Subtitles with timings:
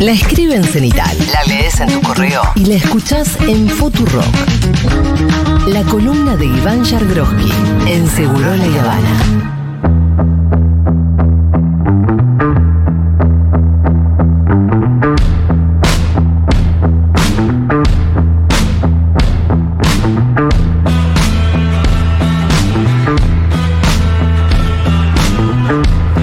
[0.00, 1.16] La escribe en cenital.
[1.32, 2.42] La lees en tu correo.
[2.56, 4.24] Y la escuchás en Futurock.
[5.68, 7.52] La columna de Iván Yargroski
[7.86, 9.50] en Seguro La Habana.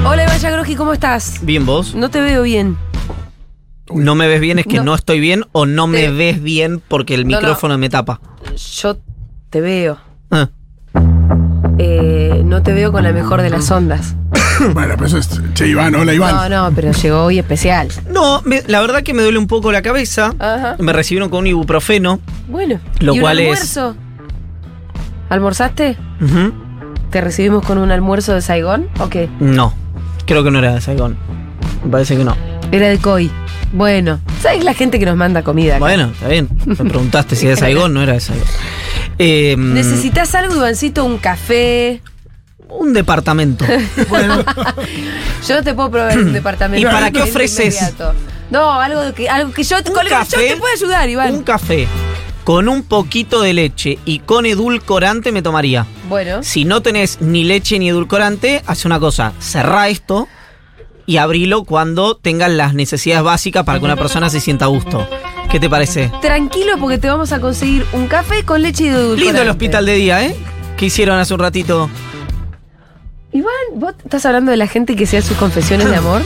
[0.05, 1.39] Hola Iván Yagroski, ¿cómo estás?
[1.41, 1.95] Bien, vos.
[1.95, 2.90] No te veo bien.
[3.95, 4.83] No me ves bien, es que No.
[4.85, 7.37] no, estoy bien o no me Te- ves bien porque el No, no.
[7.37, 8.19] micrófono me tapa.
[8.81, 8.97] Yo
[9.49, 9.97] te veo.
[10.31, 10.49] Ah,
[11.77, 14.15] Eh, no te veo con la mejor de las ondas.
[14.73, 15.41] Bueno, pero eso es.
[15.55, 16.35] Che, Iván, hola Iván.
[16.51, 17.87] No, no, pero llegó hoy especial.
[18.11, 20.33] No, me- la verdad que me duele un poco la cabeza.
[20.37, 20.75] Ajá.
[20.77, 22.19] Me recibieron con un ibuprofeno.
[22.47, 22.79] Bueno.
[22.99, 23.47] Lo ¿y un cual es-
[23.77, 23.95] almuerzo?
[25.29, 25.97] ¿Almorzaste?
[27.09, 29.29] ¿Te recibimos con un almuerzo de Saigón o qué?
[29.39, 29.73] No,
[30.27, 31.17] creo que no era de Saigon.
[31.83, 32.35] Me parece que no.
[32.71, 33.29] Era de Koi.
[33.73, 35.73] Bueno, ¿sabes la gente que nos manda comida?
[35.75, 35.79] acá?
[35.79, 36.49] Bueno, está bien.
[36.65, 38.45] Me preguntaste si era de Saigon, no era de Saigon.
[39.17, 41.05] Eh, ¿Necesitas algo, Ivancito?
[41.05, 42.01] ¿Un café?
[42.69, 43.65] un departamento.
[44.07, 44.45] Bueno,
[45.47, 46.87] Yo no te puedo proveer un departamento.
[46.87, 47.75] ¿Y para qué ofreces?
[47.75, 48.13] inmediato.
[48.49, 51.33] No, algo que, algo que yo, Un con yo café, te puedo ayudar, Iván.
[51.35, 51.87] un café
[52.45, 55.85] con un poquito de leche y con edulcorante me tomaría.
[56.09, 60.27] Bueno, Si no tenés ni leche ni edulcorante, hace una cosa, cerrá esto
[61.11, 65.05] y abrilo cuando tengan las necesidades básicas para que una persona se sienta a gusto.
[65.49, 66.09] ¿Qué te parece?
[66.21, 69.23] tranquilo porque te vamos a conseguir un café con leche y edulcorante.
[69.25, 70.35] Lindo el hospital de día, ¿eh?
[70.77, 71.89] ¿Qué hicieron hace un ratito?
[73.33, 76.21] Iván, ¿vos estás hablando de la gente que hacía sus confesiones de amor?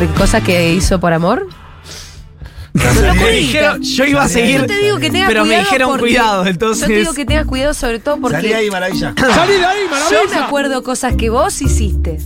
[0.00, 1.46] ¿De cosas que hizo por amor?
[2.72, 5.88] Me dijeron- yo iba a seguir, Yo te digo que tengas pero me cuidado dijeron
[5.90, 6.80] porque- cuidado, entonces...
[6.88, 9.14] Yo te digo que tengas cuidado sobre todo porque Salí ahí, maravilla.
[9.34, 9.80] salí de ahí,
[10.10, 12.16] yo me acuerdo cosas que vos hiciste.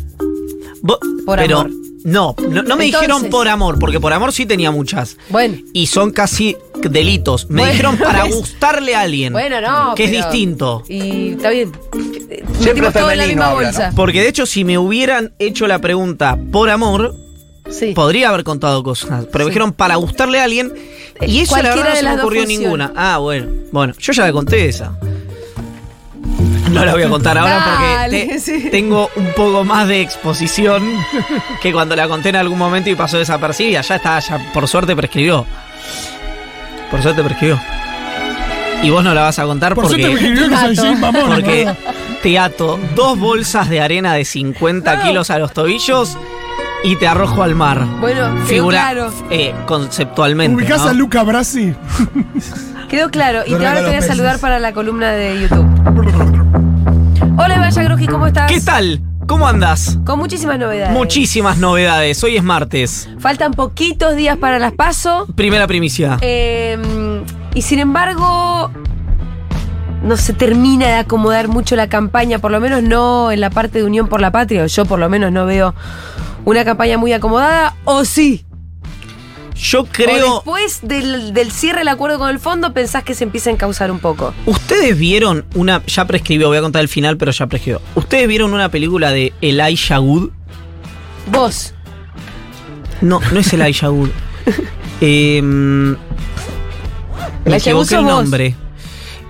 [0.82, 1.72] Vos- Por pero amor.
[2.06, 5.16] No, no, no me Entonces- dijeron por amor, porque por amor sí tenía muchas.
[5.28, 6.56] Bueno, Y son casi
[6.88, 7.50] delitos.
[7.50, 9.32] Me Bueno, dijeron para es- gustarle a alguien.
[9.32, 9.94] bueno, no.
[9.94, 10.82] Que es distinto.
[10.88, 11.72] Y está bien.
[12.60, 13.92] Siempre todo en la misma habla, bolsa.
[13.94, 17.14] Porque de hecho, si me hubieran hecho la pregunta por amor,
[17.68, 17.92] Sí.
[17.94, 19.26] podría haber contado cosas.
[19.32, 20.72] Pero me dijeron para gustarle a alguien.
[21.26, 22.92] Y eso la verdad no se me ocurrió ninguna.
[22.94, 23.48] Ah, bueno.
[23.72, 24.96] Bueno, yo ya la conté esa.
[26.70, 28.68] No la voy a contar ahora Dale, porque te- sí.
[28.70, 30.82] tengo un poco más de exposición
[31.62, 33.80] que cuando la conté en algún momento y pasó desapercibida.
[33.82, 35.46] Ya está, ya por suerte prescribió.
[36.90, 37.60] Por suerte prescribió.
[38.82, 40.74] Y vos no la vas a contar Por porque.
[40.74, 41.30] soy Mamón.
[41.30, 41.66] Porque
[42.22, 46.16] te ato dos bolsas de arena de 50 kilos a los tobillos
[46.84, 47.84] y te arrojo al mar.
[48.00, 49.12] Bueno, Figura claro.
[49.30, 50.54] eh, conceptualmente.
[50.56, 50.90] ¿Ubicás ¿no?
[50.90, 51.74] a Luca Brasi?
[52.88, 53.42] Quedó claro.
[53.46, 55.66] Y te, ahora te voy a saludar para la columna de YouTube.
[57.38, 58.50] Hola, Iván Yagroski, ¿cómo estás?
[58.50, 59.00] ¿Qué tal?
[59.26, 59.98] ¿Cómo andás?
[60.06, 60.92] Con muchísimas novedades.
[60.96, 62.22] Muchísimas novedades.
[62.24, 63.08] Hoy es martes.
[63.18, 65.26] Faltan poquitos días para las PASO.
[65.34, 66.16] Primera primicia.
[66.20, 66.78] eh,
[67.54, 68.70] y sin embargo,
[70.02, 73.78] no se termina de acomodar mucho la campaña, por lo menos no en la parte
[73.78, 75.74] de Unión por la Patria, o yo por lo menos no veo
[76.44, 78.44] una campaña muy acomodada, o sí.
[79.58, 80.34] Yo O creo.
[80.34, 83.90] después del, del cierre del acuerdo con el fondo pensás que se empieza a encauzar
[83.90, 84.34] un poco.
[84.44, 85.82] ¿Ustedes vieron una.
[85.86, 87.80] Ya prescribió, voy a contar el final, pero ya prescribió.
[87.94, 90.30] ¿Ustedes vieron una película de Elijah Wood?
[91.32, 91.72] Vos.
[93.00, 94.10] No, no es Elijah Wood.
[95.02, 95.96] Eh, me
[97.44, 98.10] Elijah Wood equivoqué el vos.
[98.12, 98.54] nombre.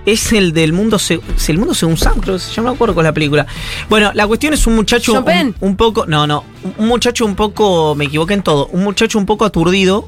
[0.05, 2.71] Es el del mundo, se- es el mundo según Sam, creo que se llama, no
[2.71, 3.45] me acuerdo con la película.
[3.89, 6.45] Bueno, la cuestión es un muchacho un, un poco, no, no,
[6.77, 10.07] un muchacho un poco, me equivoqué en todo, un muchacho un poco aturdido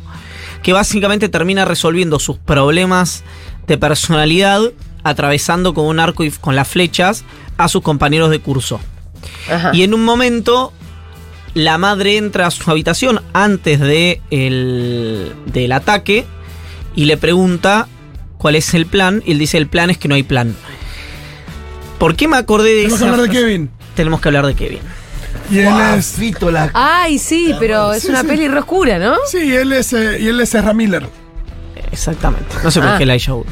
[0.64, 3.24] que básicamente termina resolviendo sus problemas
[3.68, 4.62] de personalidad
[5.03, 7.24] atravesando con un arco y con las flechas
[7.58, 8.80] a sus compañeros de curso.
[9.50, 9.72] Ajá.
[9.74, 10.74] Y en un momento,
[11.53, 16.25] la madre entra a su habitación antes de el- del ataque
[16.96, 17.88] y le pregunta
[18.38, 19.24] cuál es el plan.
[19.25, 20.56] Y él dice: El plan es que no hay plan.
[21.98, 23.30] ¿Por qué me acordé de Tenemos que hablar de?
[23.30, 23.69] Kevin.
[23.96, 24.80] Tenemos que hablar de Kevin.
[25.50, 26.14] Y él es.
[26.14, 26.70] Fito, la.
[26.74, 28.28] Ay, sí, pero es Sí, una sí.
[28.28, 29.16] peli re oscura, ¿no?
[29.30, 31.07] Sí, él es, eh, y él es Ezra Miller.
[31.92, 32.56] Exactamente.
[32.63, 32.96] No sé por Ah.
[32.98, 33.46] qué Elijah Wood.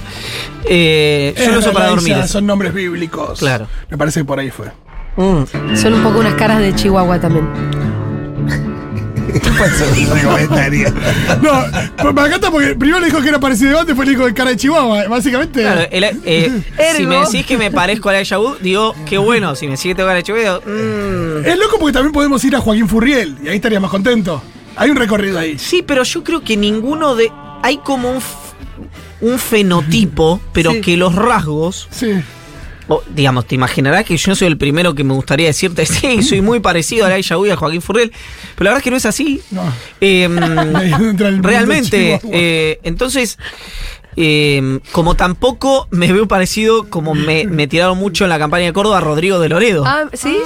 [0.66, 2.28] Eh, yo lo uso para Elijah, dormir.
[2.28, 3.40] Son nombres bíblicos.
[3.40, 3.68] Claro.
[3.90, 4.68] Me parece que por ahí fue.
[5.16, 5.76] Mm.
[5.76, 7.48] Son un poco unas caras de Chihuahua también.
[9.34, 9.86] ¿Qué pasó?
[9.96, 10.94] Ese comentario.
[11.42, 11.52] No,
[11.98, 14.34] pues me encanta porque primero le dijo que era parecido a después le dijo que
[14.34, 15.08] cara de Chihuahua.
[15.08, 15.62] Básicamente.
[15.62, 16.64] Claro, el- eh,
[16.96, 17.10] si Ergo.
[17.10, 19.56] me decís que me parezco a Elijah Wood, digo, qué bueno.
[19.56, 21.46] Si me decís que tengo cara de digo, mm.
[21.48, 24.42] Es loco porque también podemos ir a Joaquín Furriel y ahí estaría más contento.
[24.76, 25.58] Hay un recorrido ahí.
[25.58, 27.32] Sí, pero yo creo que ninguno de.
[27.64, 28.28] Hay como un, f-
[29.22, 30.82] un fenotipo, pero Sí.
[30.82, 32.14] que los rasgos Sí.
[32.90, 36.42] O, digamos, te imaginarás que yo soy el primero que me gustaría decirte, sí, soy
[36.42, 38.12] muy parecido a Laia Uy, a Joaquín Furriel,
[38.56, 39.42] pero la verdad es que no es así.
[39.52, 39.64] No.
[40.02, 40.38] Em,
[41.42, 43.38] realmente, eh, entonces,
[44.16, 48.74] em, como tampoco me veo parecido, como me, me tiraron mucho en la campaña de
[48.74, 49.84] Córdoba, a Rodrigo de Loredo.
[49.86, 50.38] Ah, ¿sí?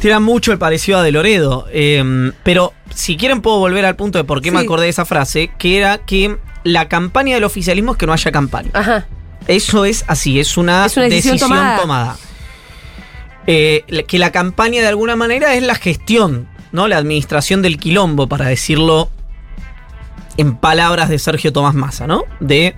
[0.00, 1.66] Tiran mucho el parecido a de Loredo.
[1.72, 4.64] em, pero si quieren puedo volver al punto de por qué me Sí.
[4.64, 8.30] acordé de esa frase, que era que la campaña del oficialismo es que no haya
[8.32, 8.70] campaña.
[8.74, 9.06] Ajá.
[9.48, 11.80] Eso es así, es una, Es una decisión tomada.
[11.80, 12.16] tomada.
[13.46, 16.86] Eh, que la campaña de alguna manera es la gestión, ¿no?
[16.86, 19.10] La administración del quilombo, para decirlo
[20.36, 22.24] en palabras de Sergio Tomás Massa, ¿no?
[22.40, 22.76] De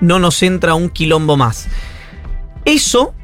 [0.00, 1.68] no nos entra un quilombo más.
[2.64, 3.14] Eso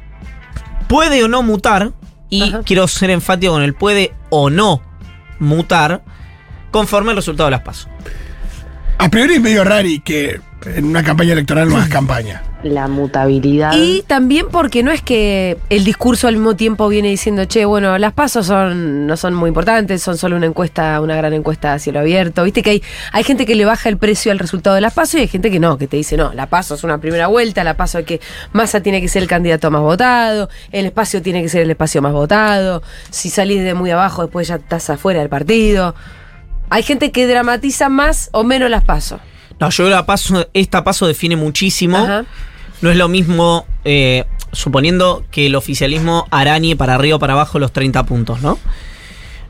[0.87, 1.91] puede o no mutar,
[2.29, 2.61] y Ajá.
[2.65, 4.81] quiero ser enfático con el puede o no
[5.39, 6.01] mutar
[6.71, 7.89] conforme al resultado de las pasos.
[8.97, 12.41] A priori es medio rari que en una campaña electoral no hagas campaña.
[12.65, 13.73] La mutabilidad.
[13.75, 17.97] Y también porque no es que el discurso al mismo tiempo viene diciendo, che, bueno,
[17.97, 21.79] las pasos son, no son muy importantes, son solo una encuesta, una gran encuesta a
[21.79, 22.43] cielo abierto.
[22.43, 25.15] Viste que hay, hay gente que le baja el precio al resultado de las pasos
[25.15, 27.63] y hay gente que no, que te dice, no, la paso es una primera vuelta,
[27.63, 28.19] la paso es que
[28.51, 32.01] Massa tiene que ser el candidato más votado, el espacio tiene que ser el espacio
[32.01, 32.81] más votado,
[33.11, 35.95] si salís de muy abajo después ya estás afuera del partido.
[36.69, 39.19] Hay gente que dramatiza más o menos las pasos.
[39.59, 41.97] No, yo creo que la paso, esta paso define muchísimo.
[41.97, 42.25] Ajá.
[42.81, 47.59] No es lo mismo, eh, suponiendo que el oficialismo arañe para arriba o para abajo
[47.59, 48.59] los 30 puntos, ¿no?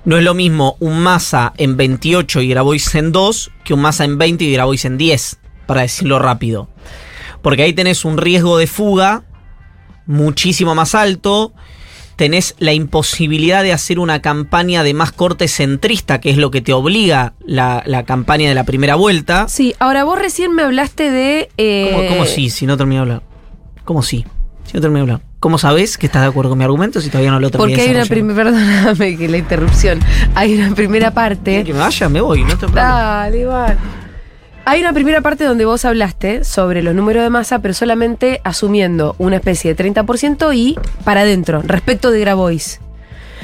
[0.05, 4.05] No es lo mismo un Massa en 28 y Grabois en 2 que un Massa
[4.05, 6.69] en 20 y Grabois en 10, para decirlo rápido.
[7.41, 9.23] Porque ahí tenés un riesgo de fuga
[10.05, 11.53] muchísimo más alto.
[12.15, 16.61] Tenés la imposibilidad de hacer una campaña de más corte centrista, que es lo que
[16.61, 19.47] te obliga la, la campaña de la primera vuelta.
[19.49, 21.49] Sí, ahora vos recién me hablaste de...
[21.57, 22.49] eh, ¿Cómo, cómo sí?
[22.49, 23.21] Si no terminé de hablar.
[23.83, 24.25] ¿Cómo sí?
[24.65, 25.21] Si no terminé de hablar.
[25.39, 27.87] ¿Cómo sabes que estás de acuerdo con mi argumento si todavía no lo terminé Porque
[27.89, 29.99] hay una primera, perdóname que la interrupción.
[30.33, 31.63] Hay una primera parte.
[31.63, 32.81] Que me vaya, me voy, no te preocupes.
[32.81, 33.77] Dale, igual.
[34.67, 39.15] Hay una primera parte donde vos hablaste sobre los números de masa, pero solamente asumiendo
[39.19, 42.81] una especie de 30% y para adentro, respecto de Grabois.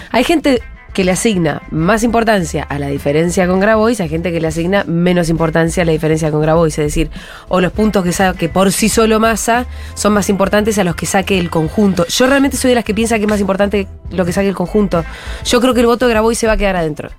[0.10, 0.64] Hay gente
[0.94, 4.84] que le asigna más importancia a la diferencia con Grabois, hay gente que le asigna
[4.86, 7.12] menos importancia a la diferencia con Grabois, es decir,
[7.50, 11.06] o los puntos que saque por sí solo masa son más importantes a los que
[11.06, 12.04] saque el conjunto.
[12.08, 14.56] Yo realmente soy de las que piensa que es más importante lo que saque el
[14.56, 15.06] conjunto.
[15.46, 17.10] Yo creo que el voto de Grabois se va a quedar adentro.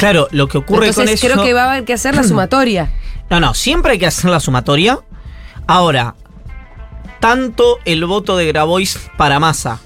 [0.00, 1.26] Claro, lo que ocurre Entonces con eso.
[1.26, 2.90] creo que va a haber que hacer la sumatoria.
[3.30, 4.98] No, no, siempre hay que hacer la sumatoria.
[5.68, 6.16] Ahora,
[7.20, 9.78] tanto el voto de Grabois para Massa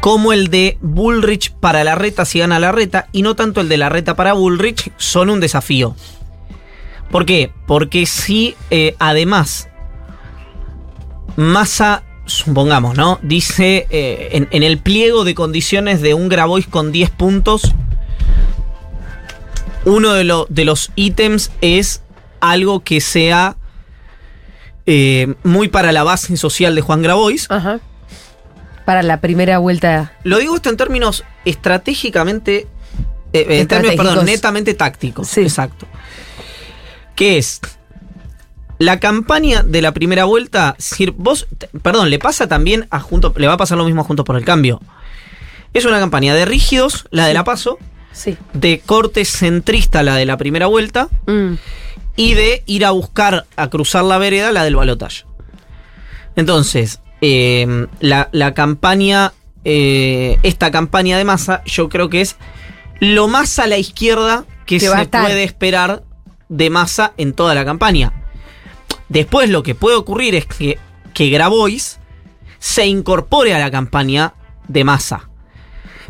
[0.00, 3.68] como el de Bullrich para la reta si gana la reta y no tanto el
[3.68, 5.94] de la reta para Bullrich son un desafío.
[7.12, 7.52] ¿Por qué?
[7.68, 9.68] Porque si eh, además
[11.36, 13.20] Massa, supongamos, ¿no?
[13.22, 17.72] Dice eh, en, en el pliego de condiciones de un Grabois con 10 puntos,
[19.84, 22.02] uno de, lo- de los ítems es
[22.40, 23.56] algo que sea
[24.86, 27.46] eh, muy para la base social de Juan Grabois.
[27.50, 27.80] Ajá.
[28.84, 30.12] Para la primera vuelta.
[30.24, 32.66] Lo digo esto en términos estratégicamente,
[33.32, 35.28] eh, en términos, perdón, netamente tácticos.
[35.28, 35.42] Sí.
[35.42, 35.86] Exacto.
[37.14, 37.60] Que es
[38.78, 40.74] la campaña de la primera vuelta,
[41.14, 41.46] vos,
[41.82, 44.36] perdón, le pasa también a Juntos, le va a pasar lo mismo a Juntos por
[44.36, 44.80] el Cambio.
[45.72, 47.78] Es una campaña de rígidos, la de la paso,
[48.12, 48.36] Sí.
[48.52, 51.54] de corte centrista, la de la primera vuelta, Mm.
[52.16, 55.24] y de ir a buscar, a cruzar la vereda, la del balotaje.
[56.36, 59.32] Entonces, eh, la, la campaña,
[59.64, 62.36] eh, esta campaña de masa, yo creo que es
[63.00, 66.02] lo más a la izquierda que, Que se puede esperar
[66.48, 68.12] de masa en toda la campaña.
[69.08, 70.78] Después lo que puede ocurrir es que,
[71.14, 71.98] que Grabois
[72.58, 74.34] se incorpore a la campaña
[74.68, 75.28] de masa.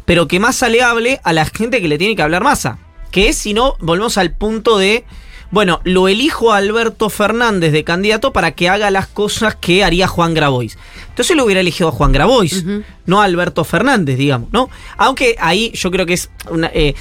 [0.05, 2.79] Pero que Massa le hable a la gente que le tiene que hablar Massa.
[3.11, 5.05] Que es, si no, volvemos al punto de,
[5.51, 10.09] bueno, lo elijo a Alberto Fernández de candidato para que haga las cosas que haría
[10.09, 10.79] Juan Grabois.
[11.11, 12.65] Entonces lo hubiera elegido a Juan Grabois,
[13.05, 14.71] no a Alberto Fernández, digamos, ¿no?
[14.97, 16.95] Aunque ahí yo creo que es una, eh,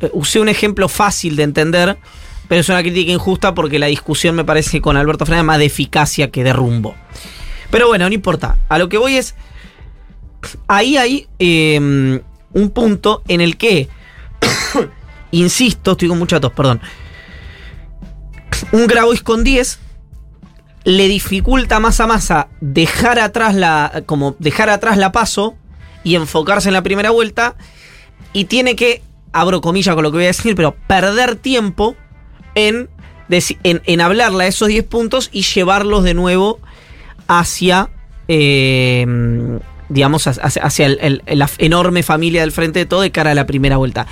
[0.00, 1.96] eh, usé un ejemplo fácil de entender,
[2.48, 5.64] pero es una crítica injusta porque la discusión me parece con Alberto Fernández más de
[5.64, 6.94] eficacia que de rumbo.
[7.70, 8.58] Pero bueno, no importa.
[8.68, 9.34] A lo que voy es.
[10.68, 12.20] Ahí hay eh,
[12.56, 13.88] un punto en el que.
[15.30, 16.80] insisto, estoy con mucha tos, perdón.
[18.72, 19.78] Un Grabois con 10
[20.84, 24.02] le dificulta más a masa dejar atrás la.
[24.06, 25.56] como dejar atrás la paso
[26.02, 27.56] y enfocarse en la primera vuelta.
[28.32, 31.94] Y tiene que, abro comillas con lo que voy a decir, pero perder tiempo
[32.54, 32.88] en,
[33.28, 36.60] en, en hablarle a esos 10 puntos y llevarlos de nuevo
[37.28, 37.90] hacia
[38.28, 39.04] eh,
[39.88, 43.34] digamos, hacia, hacia el- el- la enorme familia del frente de todo de cara a
[43.34, 44.06] la primera vuelta.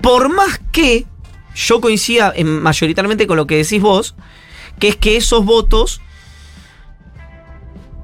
[0.00, 1.06] Por más que
[1.54, 4.14] yo coincida en- mayoritariamente con lo que decís vos,
[4.78, 6.00] que es que esos votos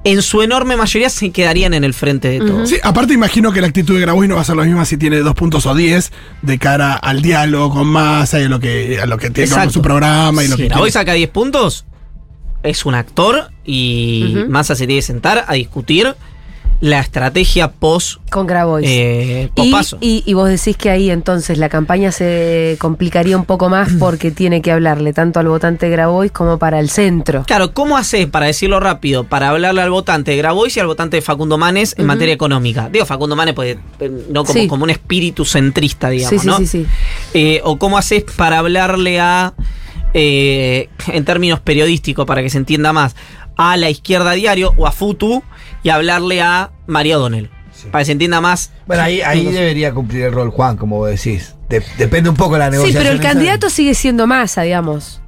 [0.05, 2.65] en su enorme mayoría se quedarían en el frente de todo.
[2.65, 4.95] Sí, aparte imagino que la actitud de Grabois no va a ser la misma si
[4.97, 8.97] tiene dos puntos o diez de cara al diálogo con Massa y a lo que,
[9.01, 11.85] a lo que tiene con su programa y lo si que Grabois saca 10 puntos,
[12.63, 14.49] es un actor y Ujú.
[14.49, 16.15] Massa se tiene que sentar a discutir
[16.81, 18.87] la estrategia post, Con Grabois.
[18.89, 23.67] eh, y, y, y vos decís que ahí entonces la campaña se complicaría un poco
[23.67, 27.43] más porque tiene que hablarle tanto al votante de Grabois como para el centro.
[27.45, 31.17] Claro, ¿cómo haces, para decirlo rápido, para hablarle al votante de Grabois y al votante
[31.17, 32.87] de Facundo Manes en materia económica?
[32.89, 33.77] Digo, Facundo Manes, pues,
[34.29, 34.67] no como, Sí.
[34.67, 36.57] como un espíritu centrista, digamos, sí, sí, ¿no?
[36.59, 36.85] sí, sí.
[37.33, 39.53] Eh, o cómo haces para hablarle a,
[40.13, 43.15] eh, en términos periodísticos, para que se entienda más,
[43.61, 45.43] a la izquierda diario o a Futu
[45.83, 47.49] y hablarle a María O'Donnell.
[47.91, 48.71] Para que se entienda más.
[48.87, 51.55] Bueno, ahí, ahí debería cumplir el rol Juan, como vos decís.
[51.67, 53.03] De- depende un poco de la Sí, negociación.
[53.03, 53.29] pero el esa.
[53.33, 55.21] candidato sigue siendo Massa, digamos.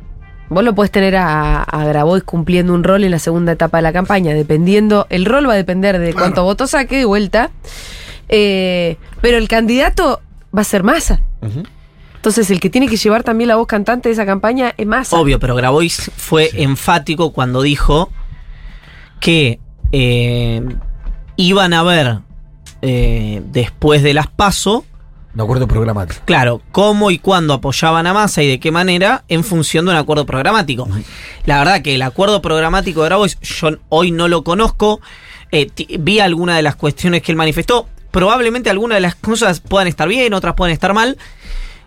[0.49, 3.81] Vos lo podés tener a, a Grabois cumpliendo un rol en la segunda etapa de
[3.83, 6.19] la campaña, dependiendo, el rol va a depender de Claro.
[6.19, 7.51] cuántos votos saque de vuelta,
[8.29, 10.21] eh, pero el candidato
[10.55, 11.21] va a ser Massa.
[11.41, 11.63] Ujú.
[12.15, 15.17] Entonces el que tiene que llevar también la voz cantante de esa campaña es Massa.
[15.17, 18.11] Obvio, pero Grabois fue enfático cuando dijo
[19.21, 19.59] que
[19.93, 20.61] eh,
[21.37, 22.19] iban a ver
[22.81, 24.83] eh, después de las PASO,
[25.33, 26.21] Un acuerdo programático.
[26.25, 29.97] claro, cómo y cuándo apoyaban a Massa y de qué manera en función de un
[29.97, 30.89] acuerdo programático.
[31.45, 34.99] La verdad que el acuerdo programático de Grabois yo hoy no lo conozco,
[35.51, 39.87] eh, vi algunas de las cuestiones que él manifestó, probablemente algunas de las cosas puedan
[39.87, 41.17] estar bien, otras pueden estar mal.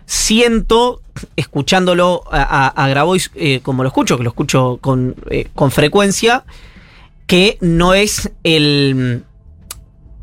[0.07, 1.01] Siento,
[1.35, 5.15] escuchándolo a, a- a Grabois eh, como lo escucho, que lo escucho con,
[5.55, 6.43] con frecuencia,
[7.27, 9.23] que no es el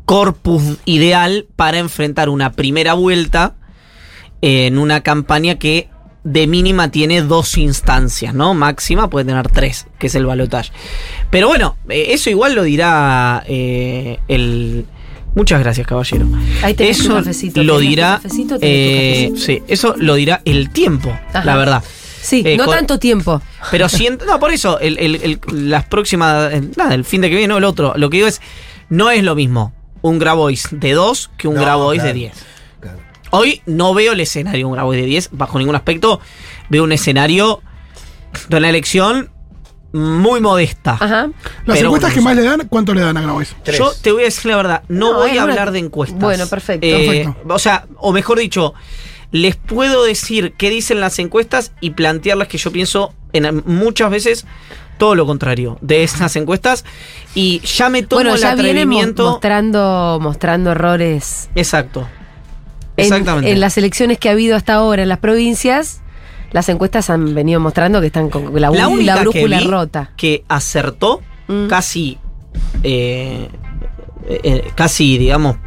[0.05, 3.55] corpus ideal para enfrentar una primera vuelta
[4.41, 5.89] en una campaña que
[6.23, 8.53] de mínima tiene dos instancias, ¿no?
[8.53, 10.71] Máxima puede tener tres, que es el balotaje.
[11.29, 14.85] Pero bueno, eh, eso igual lo dirá eh, el...
[15.35, 16.27] Muchas gracias, caballero.
[16.61, 18.19] Ahí tu eso cafecito, lo tu dirá...
[18.21, 21.43] cafecito, tenés tu eh, sí, eso lo dirá el tiempo, Ajá.
[21.43, 21.83] la verdad.
[22.23, 23.41] Sí, eh, no tanto tiempo.
[23.69, 27.29] Pero siento, no, por eso, el, el- el- las próximas, eh, nada, el fin de
[27.29, 27.93] que viene, no, el otro.
[27.97, 28.41] Lo que digo es,
[28.89, 32.19] no es lo mismo un Grabois de 2 que un No, Grabois de claro.
[32.19, 32.33] 10.
[32.79, 32.97] Claro.
[33.31, 36.19] Hoy no veo el escenario de un Grabois de 10 bajo ningún aspecto.
[36.69, 37.61] Veo un escenario
[38.49, 39.29] de una elección
[39.91, 40.93] muy modesta.
[40.99, 41.29] Ajá.
[41.65, 43.55] Las Pero encuestas bueno, que más le dan, ¿cuánto le dan a Grabois?
[43.63, 43.77] Tres.
[43.77, 46.19] Yo te voy a decir la verdad, no, No, voy a una- hablar de encuestas.
[46.19, 46.87] Bueno, perfecto.
[46.87, 47.53] Eh, Perfecto.
[47.53, 48.73] O sea, o mejor dicho,
[49.33, 54.45] les puedo decir qué dicen las encuestas y plantearlas que yo pienso en muchas veces
[54.97, 56.85] todo lo contrario de esas encuestas
[57.35, 59.31] y ya me tomo Bueno, el ya mo- atrevimiento.
[59.31, 62.07] mostrando, mostrando errores Exacto.
[62.95, 63.51] En- Exactamente.
[63.51, 66.01] En, las elecciones que ha habido hasta ahora en las provincias,
[66.51, 69.69] las encuestas han venido mostrando que están con la, la única la brújula que vi
[69.69, 70.11] rota.
[70.15, 71.67] que acertó Mm.
[71.67, 72.17] casi
[72.83, 73.49] eh,
[74.29, 75.57] eh, casi digamos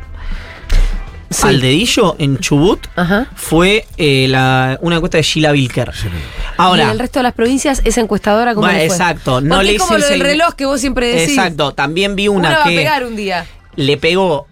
[1.30, 1.47] Sí.
[1.47, 3.26] al dedillo en Chubut Ajá.
[3.35, 5.90] fue eh, la, una encuesta de Sheila Vilker.
[5.92, 6.09] y
[6.56, 9.75] Ahora, en el resto de las provincias, esa encuestadora como Bueno, exacto, no Porque le
[9.76, 11.30] es como hice lo el del reloj que vos siempre decís.
[11.30, 13.45] exacto, también vi Una, una va a que pegar un día.
[13.75, 14.47] le pegó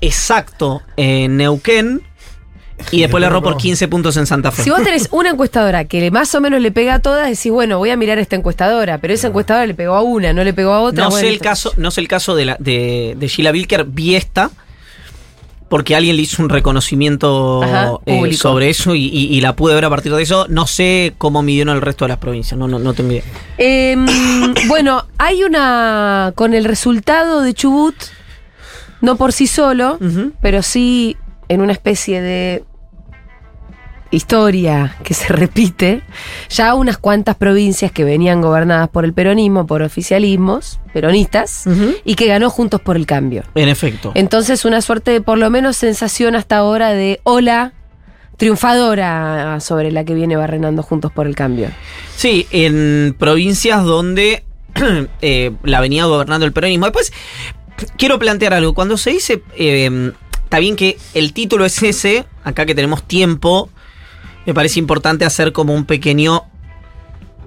[0.00, 2.02] exacto en Neuquén
[2.92, 4.62] y después le erró por 15 puntos en Santa Fe.
[4.62, 7.78] Si vos tenés una encuestadora que más o menos le pega a todas, decís, bueno,
[7.78, 10.72] voy a mirar esta encuestadora, pero esa encuestadora le pegó a una, no le pegó
[10.72, 11.04] a otra.
[11.04, 13.50] no bueno, sé el entonces- caso, no sé el caso de, la, de, de Sheila
[13.50, 14.50] Vilker, vi esta
[15.68, 19.74] porque alguien le hizo un reconocimiento Ajá, eh, sobre eso y, y- y la pude
[19.74, 20.46] ver a partir de eso.
[20.48, 23.22] No sé cómo midieron el resto de las provincias, no, no, no tengo idea.
[23.58, 24.06] Em,
[24.68, 26.32] bueno, hay una.
[26.34, 27.94] Con el resultado de Chubut,
[29.00, 29.98] no por sí solo,
[30.40, 31.16] pero sí
[31.48, 32.64] en una especie de
[34.10, 36.02] historia que se repite,
[36.48, 41.64] ya unas cuantas provincias que venían gobernadas por el peronismo, por oficialismos peronistas,
[42.04, 43.44] y que ganó Juntos por el Cambio.
[43.54, 44.12] En efecto.
[44.14, 47.72] Entonces, una suerte de, por lo menos, sensación hasta ahora de ola
[48.36, 51.70] triunfadora sobre la que viene barrenando Juntos por el Cambio.
[52.16, 54.44] Sí, en provincias donde
[55.20, 56.86] eh, la venía gobernando el peronismo.
[56.86, 57.12] Después,
[57.96, 58.74] quiero plantear algo.
[58.74, 60.12] Cuando se dice, eh,
[60.44, 63.70] está bien que el título es ese, acá que tenemos tiempo,
[64.48, 66.44] me parece importante hacer como un pequeño,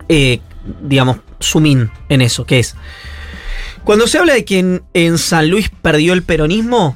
[0.07, 0.39] eh,
[0.83, 2.75] digamos, zoom en eso, que es,
[3.83, 6.95] cuando se habla de que en, en San Luis perdió el peronismo,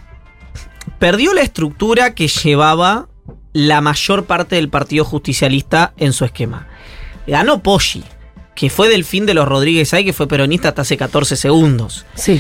[1.00, 3.10] perdió la estructura que llevaba
[3.52, 6.68] la mayor parte del Partido Justicialista en su esquema.
[7.26, 8.04] Ganó Poggi.
[8.54, 12.06] que fue del fin de los Rodríguez Ay, que fue peronista hasta hace 14 segundos.
[12.14, 12.40] Sí.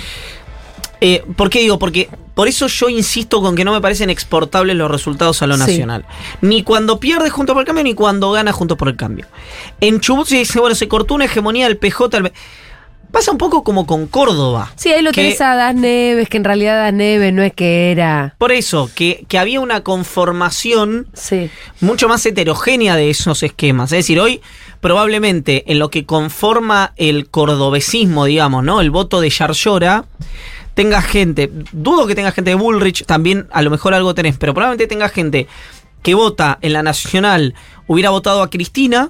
[1.01, 1.77] Eh, ¿Por qué digo?
[1.79, 5.55] Porque por eso yo insisto con que no me parecen exportables los resultados a lo
[5.55, 5.59] Sí.
[5.61, 6.05] nacional.
[6.41, 9.25] Ni cuando pierde junto por el cambio, ni cuando gana junto por el cambio.
[9.81, 12.17] En Chubut se dice, bueno, se cortó una hegemonía del PJ.
[12.17, 12.31] el-
[13.11, 14.73] Pasa un poco como con Córdoba.
[14.75, 17.53] Sí, ahí lo que- tenés a Das Neves, que en realidad Das Neves no es
[17.53, 18.35] que era.
[18.37, 21.49] Por eso, que, que había una conformación Sí.
[21.79, 23.93] mucho más heterogénea de esos esquemas.
[23.93, 24.41] Es decir, hoy
[24.81, 28.81] probablemente en lo que conforma el cordobesismo, digamos, ¿no?
[28.81, 30.03] El voto de Yarlora,
[30.75, 34.53] tenga gente, dudo que tenga gente de Bullrich, también a lo mejor algo tenés, pero
[34.53, 35.47] probablemente tenga gente
[36.03, 37.55] que vota en la nacional,
[37.87, 39.09] hubiera votado a Cristina,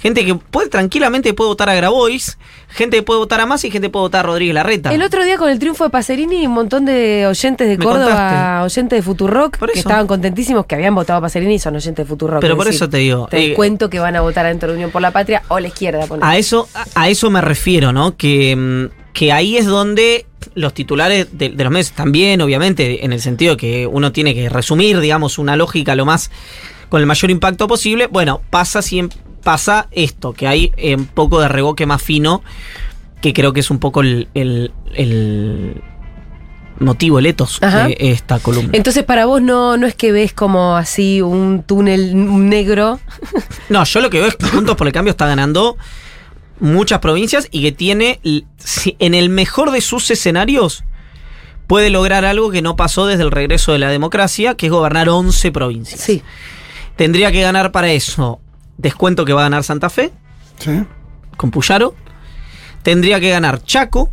[0.00, 3.70] gente que puede tranquilamente puede votar a Grabois, gente que puede votar a Massa y
[3.70, 4.92] gente que puede votar a Rodríguez Larreta.
[4.94, 8.06] El otro día con el triunfo de Pacerini, un montón de oyentes de Me Córdoba,
[8.06, 8.64] contaste.
[8.64, 12.08] oyentes de Futurock, que estaban contentísimos que habían votado a Pacerini y son oyentes de
[12.08, 12.40] Futurock.
[12.40, 14.68] Pero es por decir, eso te digo, Te eh, cuento que van a votar dentro
[14.68, 16.06] de Unión por la Patria o la izquierda.
[16.06, 16.26] ponele.
[16.30, 18.16] A eso, a- a eso me refiero, ¿no?
[18.16, 23.12] Que, mm, que ahí es donde los titulares de, de los medios también, obviamente, en
[23.12, 26.30] el sentido de que uno tiene que resumir, digamos, una lógica lo más
[26.88, 28.06] con el mayor impacto posible.
[28.06, 29.10] Bueno, pasa siem-
[29.42, 32.42] pasa esto, que hay eh, un poco de reboque más fino,
[33.20, 35.82] que creo que es un poco el, el- el
[36.78, 37.86] motivo, el etos Ajá.
[37.88, 38.70] de esta columna.
[38.72, 42.12] Entonces, para vos no, no es que ves como así un túnel
[42.48, 43.00] negro.
[43.70, 45.76] No, yo lo que veo es que Juntos por el Cambio está ganando
[46.60, 48.20] muchas provincias y que tiene,
[48.98, 50.84] en el mejor de sus escenarios,
[51.66, 55.08] puede lograr algo que no pasó desde el regreso de la democracia, que es gobernar
[55.08, 56.00] 11 provincias.
[56.00, 56.22] Sí.
[56.96, 58.40] Tendría que ganar para eso,
[58.76, 60.12] descuento que va a ganar Santa Fe,
[60.58, 60.70] Sí.
[61.36, 61.94] con Puyaro.
[62.82, 64.10] Tendría que ganar Chaco,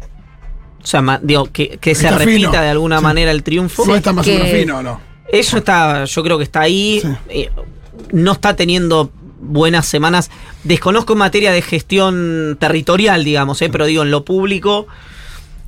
[0.82, 2.52] o sea, digo, que, que se repita fino.
[2.52, 3.04] de alguna Sí.
[3.04, 3.86] manera el triunfo.
[3.86, 5.00] ¿No está más que- fino o no?
[5.32, 7.00] Eso está, yo creo que está ahí.
[7.02, 7.08] Sí.
[7.30, 7.50] Eh,
[8.14, 10.30] no está teniendo buenas semanas.
[10.64, 14.88] Desconozco en materia de gestión territorial, digamos, eh, pero digo en lo público.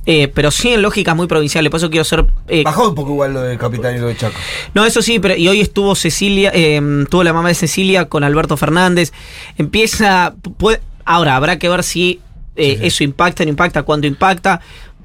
[0.06, 1.70] eh, pero sí en lógicas muy provinciales.
[1.70, 2.26] Por eso quiero ser.
[2.48, 4.36] eh, Bajó un poco igual lo del capitán y lo de Chaco.
[4.74, 6.78] no, eso sí, pero y hoy estuvo Cecilia, eh,
[7.10, 9.12] tuvo la mamá de Cecilia con Alberto Fernández.
[9.56, 10.34] Empieza.
[10.58, 12.20] puede- ahora, habrá que ver si
[12.56, 12.86] eh, Sí, sí.
[12.86, 14.60] eso impacta, no impacta, cuánto impacta.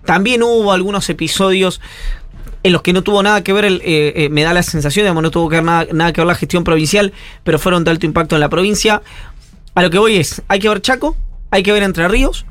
[0.06, 1.80] También hubo algunos episodios
[2.70, 5.04] en los que no tuvo nada que ver, el, eh, eh, me da la sensación,
[5.04, 7.92] digamos, no tuvo que ver nada, nada que ver la gestión provincial, pero fueron de
[7.92, 9.02] alto impacto en la provincia.
[9.76, 11.16] A lo que voy es, hay que ver Chaco,
[11.52, 12.46] hay que ver Entre Ríos,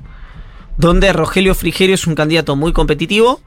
[0.77, 3.41] donde Rogelio Frigerio es un candidato muy competitivo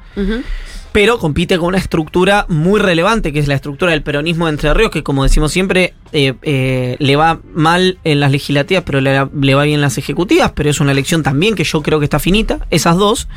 [0.92, 4.74] pero compite con una estructura muy relevante, que es la estructura del peronismo de Entre
[4.74, 9.28] Ríos, que como decimos siempre, eh, eh, le va mal en las legislativas, pero le,
[9.40, 12.06] le va bien en las ejecutivas, pero es una elección también que yo creo que
[12.06, 13.28] está finita, esas dos.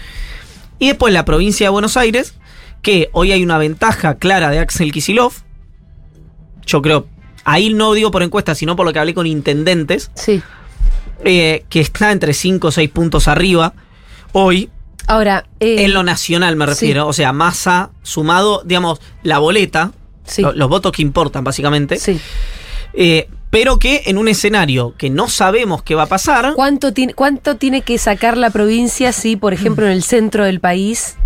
[0.81, 2.35] Y después la provincia de Buenos Aires,
[2.85, 5.33] que hoy hay una ventaja clara de Axel Kisilov.
[6.67, 7.07] Yo creo,
[7.45, 10.41] ahí no digo por encuesta, sino por lo que hablé con intendentes, Sí.
[11.25, 13.73] eh, que está entre 5 o 6 puntos arriba
[14.33, 14.71] hoy.
[15.07, 15.47] Ahora.
[15.61, 19.93] eh, En lo nacional me refiero, o sea, masa sumado, digamos, la boleta,
[20.25, 20.41] Sí.
[20.43, 22.19] lo- los votos que importan básicamente, Sí.
[22.95, 27.57] eh, pero que en un escenario que no sabemos qué va a pasar, ¿Cuánto ¿Cuánto
[27.57, 31.17] tiene que sacar la provincia si, por ejemplo, en el centro del país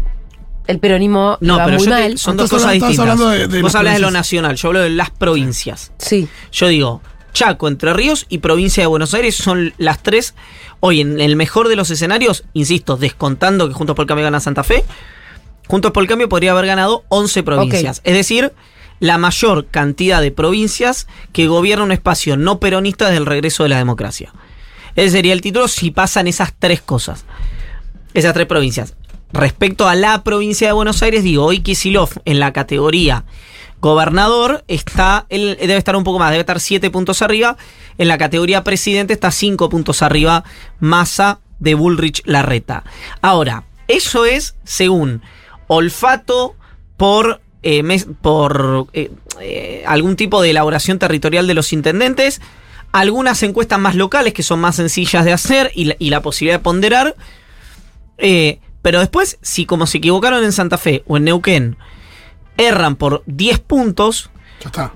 [0.69, 2.19] el peronismo no, va pero muy yo te- mal?
[2.19, 2.99] son dos cosas distintas.
[3.01, 5.91] hablando de- de Vos las hablas de lo nacional, yo hablo de las provincias.
[5.99, 6.29] Sí.
[6.53, 7.03] Yo digo,
[7.35, 10.35] Chaco, Entre Ríos y provincia de Buenos Aires son las tres,
[10.81, 14.41] hoy en el mejor de los escenarios, insisto, descontando que Juntos por el Cambio gana
[14.41, 14.85] Santa Fe,
[15.67, 18.01] Juntos por el Cambio podría haber ganado 11 provincias.
[18.05, 18.53] Es decir,
[19.01, 23.69] la mayor cantidad de provincias que gobierna un espacio no peronista desde el regreso de
[23.69, 24.33] la democracia.
[24.97, 27.25] Ese sería el título si pasan esas tres cosas.
[28.15, 28.95] Esas tres provincias.
[29.33, 33.25] Respecto a la provincia de Buenos Aires, digo, hoy Kisilov en la categoría
[33.81, 37.57] gobernador está, él debe estar un poco más, debe estar siete puntos arriba.
[37.99, 40.45] En la categoría presidente está cinco puntos arriba,
[40.81, 42.85] Massa de Bullrich Larreta.
[43.21, 45.23] Ahora, eso es según
[45.69, 46.57] olfato
[46.97, 49.11] por, eh, mes- por eh,
[49.41, 52.41] eh, algún tipo de elaboración territorial de los intendentes,
[52.91, 57.15] algunas encuestas más locales que son más sencillas de hacer y la, posibilidad de ponderar.
[58.83, 61.77] Pero después, si como se equivocaron en Santa Fe o en Neuquén,
[62.57, 64.31] erran por 10 puntos,
[64.63, 64.93] Ya está.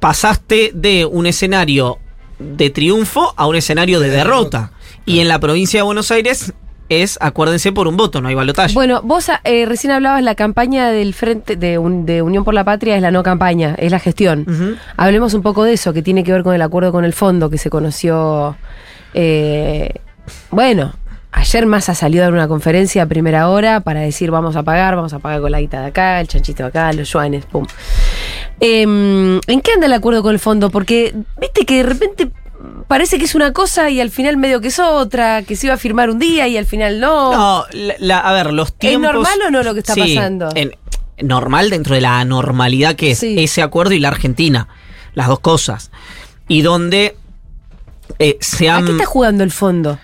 [0.00, 1.98] pasaste de un escenario
[2.38, 4.72] de triunfo a un escenario de derrota.
[5.04, 6.52] Y en la provincia de Buenos Aires
[6.90, 8.72] es, acuérdense, por un voto, no hay balotaje.
[8.74, 12.64] Bueno, vos eh, recién hablabas la campaña del frente de, Un- de Unión por la
[12.64, 14.78] Patria es la no campaña, es la gestión.
[14.96, 17.50] Hablemos un poco de eso, que tiene que ver con el acuerdo con el fondo
[17.50, 18.56] que se conoció.
[19.14, 19.94] eh,
[20.50, 20.94] bueno,
[21.32, 24.96] ayer Massa salió a dar una conferencia a primera hora para decir vamos a pagar,
[24.96, 27.66] vamos a pagar con la guita de acá, el chanchito de acá, los yuanes, pum.
[28.60, 30.70] Em, ¿En qué anda el acuerdo con el fondo?
[30.70, 32.30] Porque viste que de repente
[32.88, 35.74] parece que es una cosa y al final medio que es otra, que se iba
[35.74, 37.32] a firmar un día y al final no.
[37.32, 39.12] No, la- la- a ver, los ¿Es tiempos.
[39.12, 40.48] normal o no lo que está Sí, pasando?
[41.20, 43.34] normal dentro de la anormalidad que es Sí.
[43.38, 44.68] ese acuerdo y la Argentina.
[45.14, 45.90] Las dos cosas.
[46.46, 47.16] Y donde
[48.20, 48.86] eh, se ¿A han.
[48.86, 49.98] qué está jugando el fondo?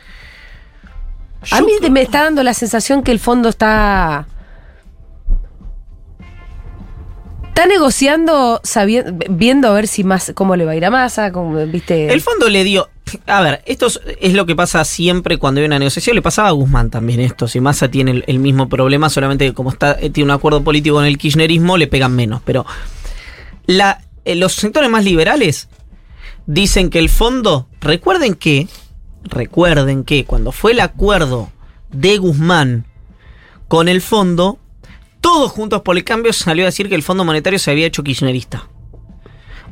[1.51, 4.27] A mí me está dando la sensación que el fondo está.
[7.49, 11.65] Está negociando, sabiendo, viendo a ver si más, cómo le va a ir a como,
[11.67, 12.13] viste.
[12.13, 12.91] El fondo le dio.
[13.27, 16.17] A ver, esto es, es lo que pasa siempre cuando hay una negociación.
[16.17, 17.47] Le pasaba a Guzmán también esto.
[17.47, 20.65] Si Massa tiene el, el mismo problema, solamente que como está, eh, tiene un acuerdo
[20.65, 22.43] político con el kirchnerismo, le pegan menos.
[22.45, 22.67] Pero
[23.67, 25.69] la, eh, los sectores más liberales
[26.47, 27.69] dicen que el fondo.
[27.81, 28.67] Recuerden que.
[29.25, 31.51] Recuerden que cuando fue el acuerdo
[31.91, 32.87] de Guzmán
[33.69, 34.59] con el fondo,
[35.21, 38.05] todos juntos por el cambio salió a decir que el Fondo Monetario se había hecho
[38.05, 38.69] kirchnerista.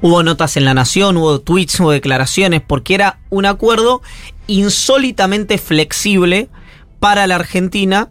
[0.01, 4.03] Hubo notas en La Nación, hubo tweets, hubo declaraciones, porque era un acuerdo
[4.47, 6.49] insólitamente flexible
[6.99, 8.11] para la Argentina,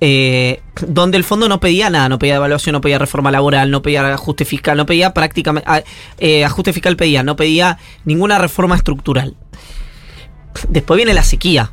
[0.00, 3.82] eh, donde el fondo no pedía nada, no pedía evaluación, no pedía reforma laboral, no
[3.82, 5.82] pedía ajuste fiscal, no pedía prácticamente, ah,
[6.18, 6.46] eh,
[6.96, 9.36] pedía, no pedía ninguna reforma estructural.
[10.68, 11.72] Después viene la sequía,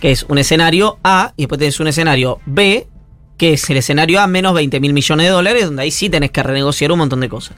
[0.00, 2.88] que es un escenario A, y después tenés un escenario B,
[3.36, 6.30] que es el escenario A menos 20 mil millones de dólares, donde ahí sí tenés
[6.30, 7.56] que renegociar un montón de cosas.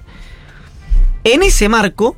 [1.25, 2.17] En ese marco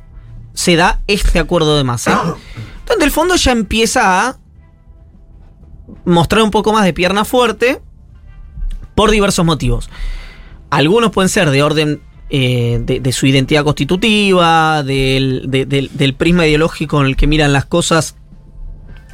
[0.53, 2.35] se da este acuerdo de masa,
[2.87, 4.37] donde el fondo ya empieza a
[6.05, 7.81] mostrar un poco más de pierna fuerte
[8.95, 9.89] por diversos motivos.
[10.69, 16.99] Algunos pueden ser de orden eh, de, su identidad constitutiva, del, de- del- prisma ideológico
[17.01, 18.15] en el que miran las cosas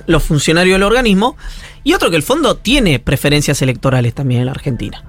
[0.07, 1.35] los funcionarios del organismo,
[1.83, 5.03] y otro que el fondo tiene preferencias electorales también en la Argentina.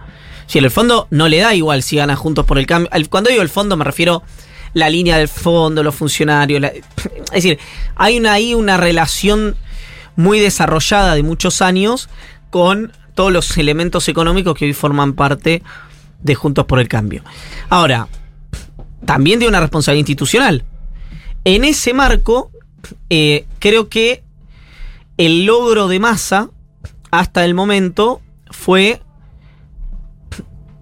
[0.47, 2.91] Si el fondo no le da igual si gana Juntos por el Cambio.
[3.09, 4.23] Cuando digo el fondo me refiero
[4.75, 6.63] la línea del fondo, los funcionarios.
[6.65, 7.59] es decir,
[7.95, 9.57] hay una, ahí una relación
[10.17, 12.09] muy desarrollada de muchos años
[12.51, 15.63] con todos los elementos económicos que hoy forman parte
[16.23, 17.23] de Juntos por el Cambio.
[17.69, 18.09] Ahora,
[19.05, 20.65] también tiene una responsabilidad institucional.
[21.45, 22.51] En ese marco,
[23.11, 24.23] eh, creo que
[25.17, 26.51] el logro de masa
[27.11, 29.03] hasta el momento fue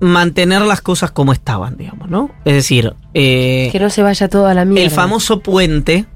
[0.01, 2.31] mantener las cosas como estaban, digamos, ¿no?
[2.45, 4.83] Es decir, eh, que no se vaya todo a la mierda.
[4.83, 6.07] el famoso puente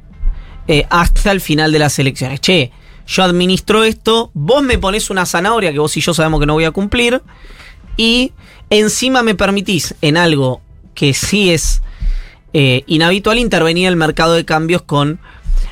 [0.67, 2.41] eh, hasta el final de las elecciones.
[2.41, 2.73] Che,
[3.07, 6.55] yo administro esto, vos me pones una zanahoria que vos y yo sabemos que no
[6.55, 7.23] voy a cumplir,
[7.97, 8.33] y
[8.71, 10.61] encima me permitís en algo
[10.95, 11.83] que sí es
[12.53, 15.19] eh, inhabitual intervenir el mercado de cambios con...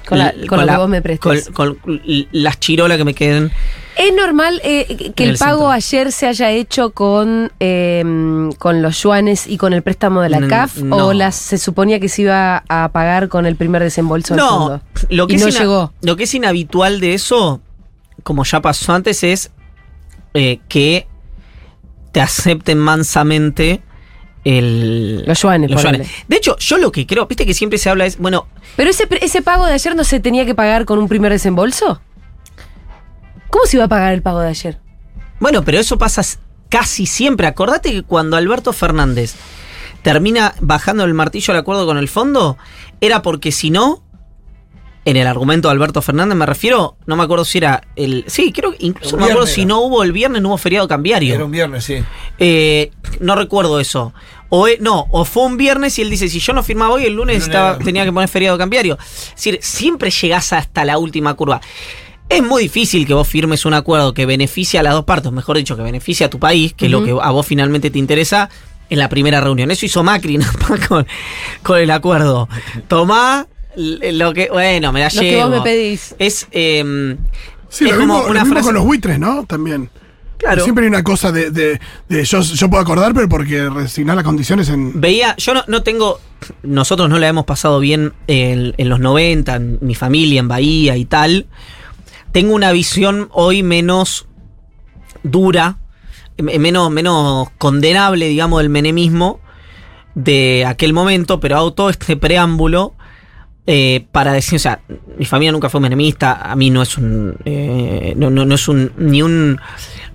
[0.08, 1.48] Con la- con lo que vos me prestes.
[1.50, 1.78] Con,
[2.32, 3.52] las chirolas que me queden.
[3.96, 5.70] ¿Es normal eh, que el el pago centro.
[5.70, 8.02] ayer se haya hecho con, eh,
[8.58, 10.76] con los yuanes y con el préstamo de la Mm, CAF?
[10.78, 10.96] no.
[11.08, 14.48] ¿O las, se suponía que se iba a pagar con el primer desembolso del No,
[14.58, 14.80] fondo?
[15.08, 15.92] lo que, y no llegó.
[16.02, 17.60] lo que es inhabitual de eso,
[18.24, 19.52] como ya pasó antes, es
[20.34, 21.06] eh, que
[22.12, 23.82] te acepten mansamente
[24.44, 26.06] el, Los yuanes, ponele.
[26.28, 28.46] De hecho, yo lo que creo, viste que siempre se habla es, bueno,
[28.76, 32.00] ¿Pero ese, ese pago de ayer no se tenía que pagar con un primer desembolso?
[33.50, 34.78] ¿Cómo se iba a pagar el pago de ayer?
[35.38, 36.22] bueno, pero eso pasa
[36.68, 37.48] casi siempre.
[37.48, 39.34] Acordate que cuando Alberto Fernández
[40.02, 42.56] termina bajando el martillo al acuerdo con el fondo,
[43.00, 44.01] era porque si no,
[45.04, 48.24] en el argumento de Alberto Fernández me refiero, no me acuerdo si era el...
[48.28, 50.86] Sí, creo que incluso no me acuerdo si no hubo el viernes, no hubo feriado
[50.86, 51.34] cambiario.
[51.34, 51.96] Era un viernes, sí.
[52.38, 54.14] Eh, no recuerdo eso.
[54.48, 57.04] O e- no, o fue un viernes y él dice, si yo no firmaba hoy,
[57.04, 58.96] el lunes, estaba- tenía que poner feriado cambiario.
[59.00, 61.60] Es decir, siempre llegás hasta la última curva.
[62.28, 65.56] Es muy difícil que vos firmes un acuerdo que beneficie a las dos partes, mejor
[65.56, 68.48] dicho, que beneficie a tu país, que es lo que a vos finalmente te interesa,
[68.88, 69.70] en la primera reunión.
[69.70, 70.46] Eso hizo Macri ¿no?
[70.88, 71.06] con,
[71.62, 72.48] con el acuerdo.
[72.88, 74.48] Tomá lo que...
[74.50, 75.48] Bueno, me la Lo que llevo.
[75.48, 76.14] vos me pedís.
[76.18, 76.46] Es...
[76.52, 77.16] eh,
[77.68, 78.66] Sí, es lo como mismo, lo una mismo frase...
[78.66, 79.44] con los buitres, ¿no?
[79.46, 79.88] También.
[80.36, 80.62] Claro.
[80.64, 84.24] Siempre hay una cosa de, de- de yo, yo puedo acordar, pero porque resignar las
[84.24, 85.00] condiciones en.
[85.00, 86.20] Veía, yo no, no tengo,
[86.64, 90.96] nosotros no la hemos pasado bien en, en los 90, en mi familia, en Bahía
[90.98, 91.46] y tal.
[92.32, 94.26] Tengo una visión hoy menos
[95.22, 95.78] dura,
[96.36, 99.40] eh, menos, menos condenable, digamos, del menemismo
[100.14, 102.94] de aquel momento, pero hago todo este preámbulo
[103.66, 104.80] eh, para decir, o sea,
[105.18, 108.66] mi familia nunca fue menemista, a mí no es un, eh, no, no- no es
[108.68, 109.60] un, ni un,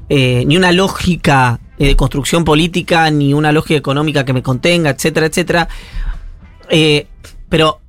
[0.10, 5.28] eh, ni una lógica de construcción política, ni una lógica económica que me contenga, etcétera,
[5.28, 5.68] etcétera.
[7.50, 7.80] Pero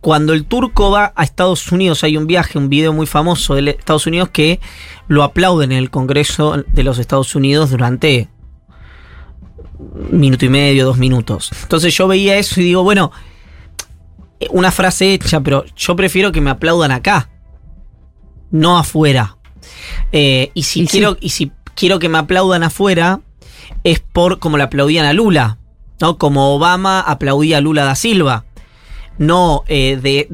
[0.00, 3.70] cuando el turco va a Estados Unidos, hay un viaje, un video muy famoso de
[3.70, 4.60] Estados Unidos que
[5.08, 8.28] lo aplauden en el Congreso de los Estados Unidos durante
[9.78, 11.50] un minuto y medio, dos minutos.
[11.62, 13.12] Entonces yo veía eso y digo, bueno,
[14.50, 17.28] una frase hecha, pero yo prefiero que me aplaudan acá,
[18.50, 19.36] no afuera.
[20.12, 20.90] Eh, y si Y sí.
[20.90, 23.20] quiero, y si quiero que me aplaudan afuera,
[23.84, 25.58] es por como le aplaudían a Lula,
[26.00, 26.18] ¿no?
[26.18, 28.44] Como Obama aplaudía a Lula da Silva.
[29.18, 30.28] No, eh, de,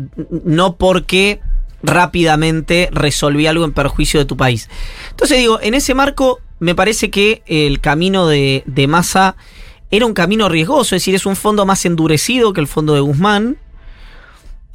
[0.45, 1.41] no porque
[1.83, 4.69] rápidamente resolví algo en perjuicio de tu país.
[5.11, 9.37] Entonces digo, en ese marco me parece que el camino de, de Massa
[9.91, 13.01] era un camino riesgoso, es decir, es un fondo más endurecido que el fondo de
[13.01, 13.59] Guzmán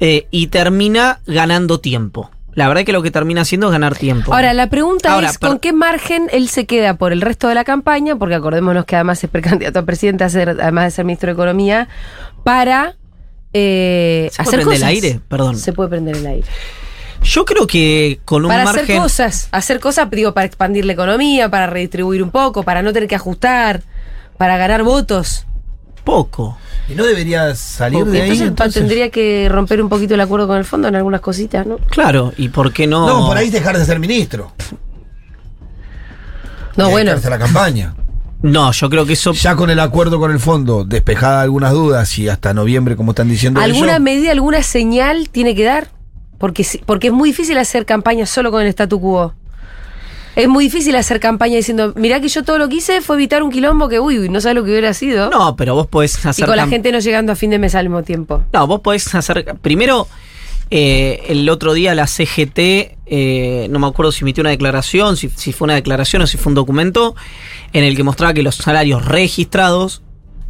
[0.04, 2.28] eh, y termina ganando tiempo.
[2.54, 4.34] La verdad que lo que termina haciendo es ganar tiempo.
[4.34, 7.54] Ahora, la pregunta Ahora, es con qué margen él se queda por el resto de
[7.54, 11.04] la campaña, porque acordémonos que además es precandidato a presidente, a ser- además de ser
[11.04, 11.88] ministro de Economía,
[12.42, 12.96] para
[13.52, 15.20] eh, ¿Se puede hacer prender el aire?
[15.28, 15.56] Perdón.
[15.56, 16.46] Se puede prender el aire.
[17.22, 18.82] Yo creo que con un para margen...
[18.82, 22.92] hacer cosas, hacer cosas, digo, para expandir la economía, para redistribuir un poco, para no
[22.92, 23.82] tener que ajustar,
[24.36, 25.46] para ganar votos.
[26.04, 26.58] Poco.
[26.88, 28.42] ¿Y no debería salir de ahí?
[28.42, 31.78] entonces, tendría que romper un poquito el acuerdo con el fondo en algunas cositas, ¿no?
[31.78, 33.06] Claro, ¿y por qué no?
[33.06, 34.52] No, por ahí dejar de ser ministro.
[36.76, 37.12] No, Y bueno.
[37.14, 37.94] la campaña.
[38.42, 39.32] No, yo creo que eso...
[39.34, 43.28] Ya con el acuerdo con el fondo, despejada algunas dudas y hasta noviembre, como están
[43.28, 45.86] diciendo ¿Alguna ellos, medida, alguna señal tiene que dar?
[46.38, 49.32] Porque, porque es muy difícil hacer campaña solo con el statu quo.
[50.34, 53.42] Es muy difícil hacer campaña diciendo, mirá que yo todo lo que hice fue evitar
[53.42, 55.28] un quilombo que, uy, no sabes lo que hubiera sido.
[55.30, 56.46] No, pero vos podés y hacer...
[56.46, 58.42] con la gente no llegando a fin de mes al mismo tiempo.
[58.52, 59.56] No, vos podés hacer.
[59.60, 60.08] Primero,
[60.70, 62.58] eh, el otro día la CGT,
[63.04, 66.38] eh, no me acuerdo si emitió una declaración, si, si fue una declaración o si
[66.38, 67.14] fue un documento,
[67.74, 70.02] en el que mostraba que los salarios registrados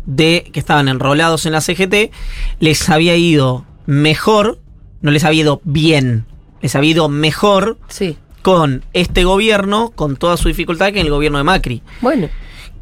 [0.07, 2.13] de que estaban enrolados en la CGT
[2.61, 4.61] les había ido mejor,
[5.01, 6.25] no les había ido bien,
[6.61, 8.17] les había ido mejor Sí.
[8.43, 11.83] Con este gobierno, con toda su dificultad, que en el gobierno de Macri.
[12.01, 12.29] Bueno,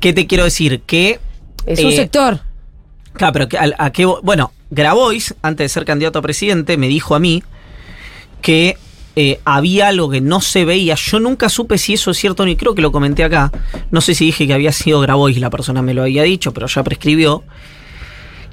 [0.01, 0.81] ¿Qué te quiero decir?
[0.87, 1.20] Que
[1.66, 2.40] es un Eh, sector.
[3.12, 7.14] Claro, pero a, a qué bueno, Grabois, antes de ser candidato a presidente, me dijo
[7.14, 7.42] a mí
[8.40, 8.77] que
[9.16, 10.94] eh, había algo que no se veía.
[10.94, 13.53] Yo nunca supe si eso es cierto ni creo que lo comenté acá.
[13.90, 16.66] No sé si dije que había sido Grabois, la persona me lo había dicho, pero
[16.66, 17.42] ya prescribió.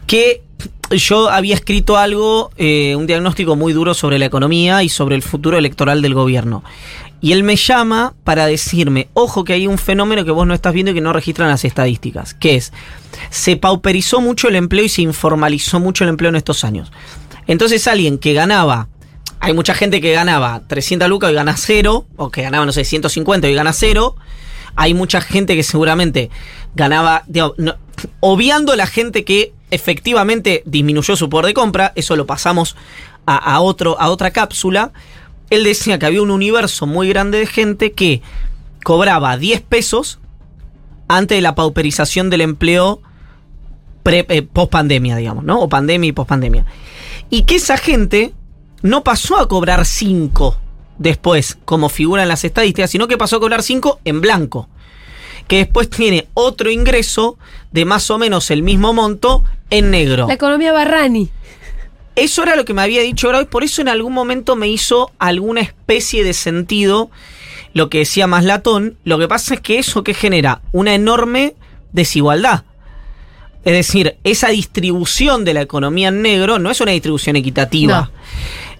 [0.07, 0.41] Que
[0.91, 5.21] yo había escrito algo, eh, un diagnóstico muy duro sobre la economía y sobre el
[5.21, 6.63] futuro electoral del gobierno.
[7.19, 10.73] Y él me llama para decirme, ojo que hay un fenómeno que vos no estás
[10.73, 12.71] viendo y que no registran las estadísticas, que es,
[13.31, 16.91] se pauperizó mucho el empleo y se informalizó mucho el empleo en estos años.
[17.47, 18.87] Entonces alguien que ganaba,
[19.39, 22.85] hay mucha gente que ganaba 300 lucas y gana cero, o que ganaba, no sé,
[22.85, 24.15] 150 y gana cero.
[24.75, 26.29] Hay mucha gente que seguramente
[26.75, 27.75] ganaba, digo, no-
[28.19, 32.75] obviando la gente que efectivamente disminuyó su poder de compra, eso lo pasamos
[33.25, 34.93] a, otro, a otra cápsula.
[35.49, 38.21] Él decía que había un universo muy grande de gente que
[38.83, 40.19] cobraba 10 pesos
[41.07, 43.01] antes de la pauperización del empleo
[44.53, 45.59] post pandemia, digamos, ¿no?
[45.59, 46.65] O pandemia y post pandemia.
[47.29, 48.33] Y que esa gente
[48.81, 50.57] no pasó a cobrar 5
[50.97, 54.69] después, como figura en las estadísticas, sino que pasó a cobrar 5 en blanco.
[55.47, 57.37] Que después tiene otro ingreso
[57.71, 60.27] de más o menos el mismo monto en negro.
[60.27, 61.29] La economía Barrani.
[62.15, 65.11] Eso era lo que me había dicho Grabois, por eso en algún momento me hizo
[65.19, 67.11] alguna especie de sentido
[67.73, 68.97] lo que decía más latón.
[69.03, 71.53] Lo que pasa es que eso que genera una enorme
[71.91, 72.63] desigualdad.
[73.63, 78.01] Es decir, esa distribución de la economía en negro no es una distribución equitativa.
[78.01, 78.11] No.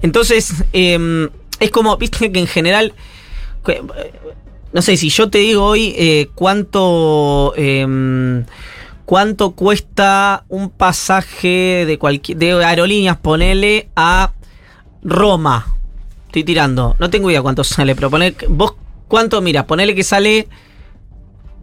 [0.02, 2.94] Entonces, eh, es como, viste que en general,
[4.74, 7.54] no sé, si yo te digo hoy eh, cuánto...
[7.58, 8.44] eh,
[9.06, 13.16] ¿Cuánto cuesta un pasaje de cualquier de aerolíneas?
[13.16, 14.34] Ponele a
[15.02, 15.78] Roma.
[16.26, 16.98] Estoy tirando.
[17.00, 18.74] No tengo idea cuánto sale, pero ponele, vos
[19.08, 20.50] cuánto, mira, ponele que sale,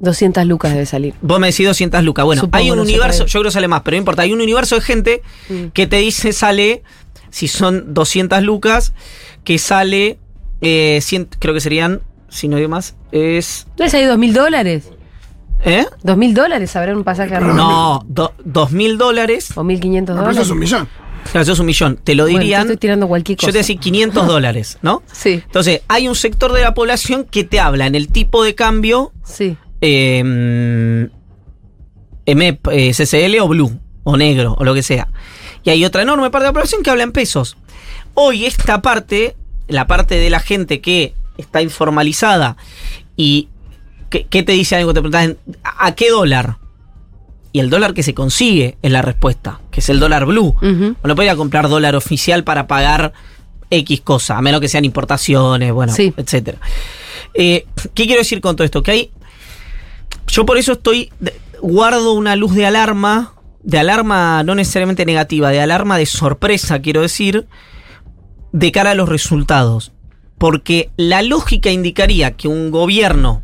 [0.00, 1.14] 200 lucas debe salir.
[1.20, 2.24] vos me decís 200 lucas.
[2.24, 4.32] Bueno, Supongo, hay un no universo, yo creo que sale más, pero no importa, hay
[4.32, 5.66] un universo de gente Mm.
[5.74, 6.82] que te dice sale,
[7.28, 8.94] si son 200 lucas,
[9.44, 10.18] que sale,
[10.62, 12.00] eh, 100 creo que serían,
[12.34, 13.66] si no digo más, es...
[13.78, 14.90] ¿No es ahí dos mil dólares?
[15.64, 15.86] ¿Eh?
[16.02, 17.54] ¿Dos mil dólares habrá un pasaje a Roma?
[17.54, 20.46] No, do- dos mil dólares, ¿O mil quinientos No, pero eso dólares?
[20.48, 20.88] es un millón.
[21.30, 22.60] claro, eso es un millón, te lo Bueno, te dirían...
[22.62, 23.46] estoy tirando cualquier cosa.
[23.48, 25.02] Yo te decía 500 dólares, ¿no?
[25.12, 28.54] Sí, Entonces, hay un sector de la población que te habla en el tipo de
[28.54, 29.56] cambio sí.
[29.80, 30.22] eh,
[32.26, 35.08] MEP, eh, CCL o Blue, o negro, o lo que sea.
[35.62, 37.56] Y hay otra enorme parte de la población que habla en pesos.
[38.14, 39.34] Hoy esta parte,
[39.66, 42.56] la parte de la gente que está informalizada
[43.16, 43.48] y
[44.10, 46.58] que te dice algo, te preguntan, ¿a qué dólar?
[47.50, 50.54] Y el dólar que se consigue es la respuesta, que es el dólar blue.
[50.62, 50.96] Ujú.
[51.02, 53.12] No podría comprar dólar oficial para pagar
[53.70, 56.12] X cosa, a menos que sean importaciones, bueno, Sí.
[56.16, 56.58] etcétera.
[57.34, 58.82] Eh, ¿Qué quiero decir con todo esto?
[58.84, 59.10] Que hay.
[60.28, 61.10] Yo por eso estoy.
[61.60, 63.32] Guardo una luz de alarma
[63.64, 67.46] de alarma no necesariamente negativa, de alarma de sorpresa, quiero decir,
[68.52, 69.92] de cara a los resultados.
[70.38, 73.42] Porque la lógica indicaría que un gobierno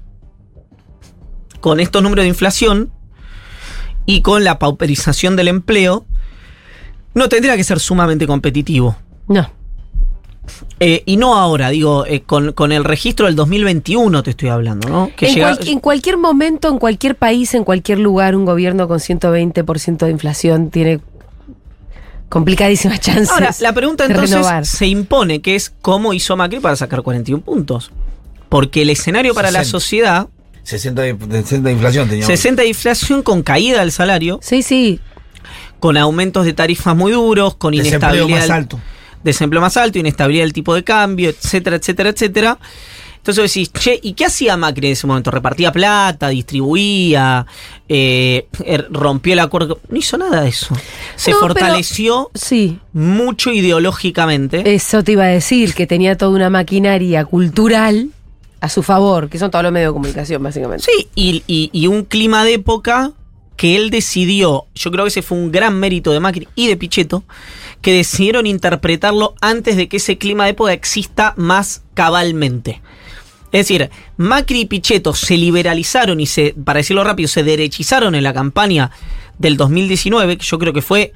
[1.60, 2.90] con estos números de inflación
[4.06, 6.04] y con la pauperización del empleo
[7.14, 8.96] no tendría que ser sumamente competitivo.
[9.28, 9.50] No.
[10.80, 14.88] Eh, y no ahora, digo, eh, con, con el registro del 2021 te estoy hablando,
[14.88, 15.10] ¿no?
[15.16, 18.88] Que En, llega- cual- en cualquier momento, en cualquier país, en cualquier lugar, un gobierno
[18.88, 21.00] con 120% de inflación tiene
[22.30, 23.28] complicadísimas chances.
[23.30, 24.64] Ahora, la pregunta entonces renovar.
[24.64, 27.90] se impone, que es cómo hizo Macri para sacar 41 puntos.
[28.48, 29.70] Porque el escenario para la 60.
[29.70, 30.28] sociedad,
[30.62, 32.26] 60 de, 60 de inflación teníamos.
[32.26, 34.98] 60 de inflación con caída del salario, Sí, sí.
[35.78, 38.40] con aumentos de tarifas muy duros, con Desempleo inestabilidad.
[38.40, 38.80] más alto.
[39.22, 42.58] Desempleo más alto, inestabilidad del tipo de cambio, etcétera, etcétera, etcétera.
[43.20, 45.30] Entonces vos decís, che, ¿y qué hacía Macri en ese momento?
[45.30, 46.28] ¿Repartía plata?
[46.28, 47.46] ¿Distribuía?
[47.88, 49.78] eh, er- ¿Rompió el acuerdo?
[49.88, 50.74] No hizo nada de eso.
[51.16, 52.78] Se No, pero- fortaleció Sí.
[52.92, 54.74] mucho ideológicamente.
[54.74, 58.10] Eso te iba a decir, que tenía toda una maquinaria cultural
[58.60, 60.84] a su favor, que son todos los medios de comunicación, básicamente.
[60.84, 63.12] Sí, y, y- y un clima de época
[63.56, 66.76] que él decidió, yo creo que ese fue un gran mérito de Macri y de
[66.78, 67.24] Pichetto,
[67.82, 72.80] que decidieron interpretarlo antes de que ese clima de época exista más cabalmente.
[73.52, 78.22] Es decir, Macri y Pichetto se liberalizaron y se, para decirlo rápido, se derechizaron en
[78.22, 78.92] la campaña
[79.38, 81.12] del 2019, que yo creo que fue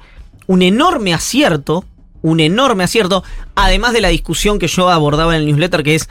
[0.47, 1.85] un enorme acierto,
[2.21, 3.23] un enorme acierto,
[3.55, 6.09] además de la discusión que yo abordaba en el newsletter, que es,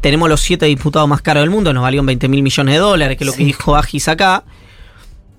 [0.00, 3.18] tenemos los siete diputados más caros del mundo, nos valieron 20 mil millones de dólares,
[3.18, 4.44] que es lo que dijo Agis acá.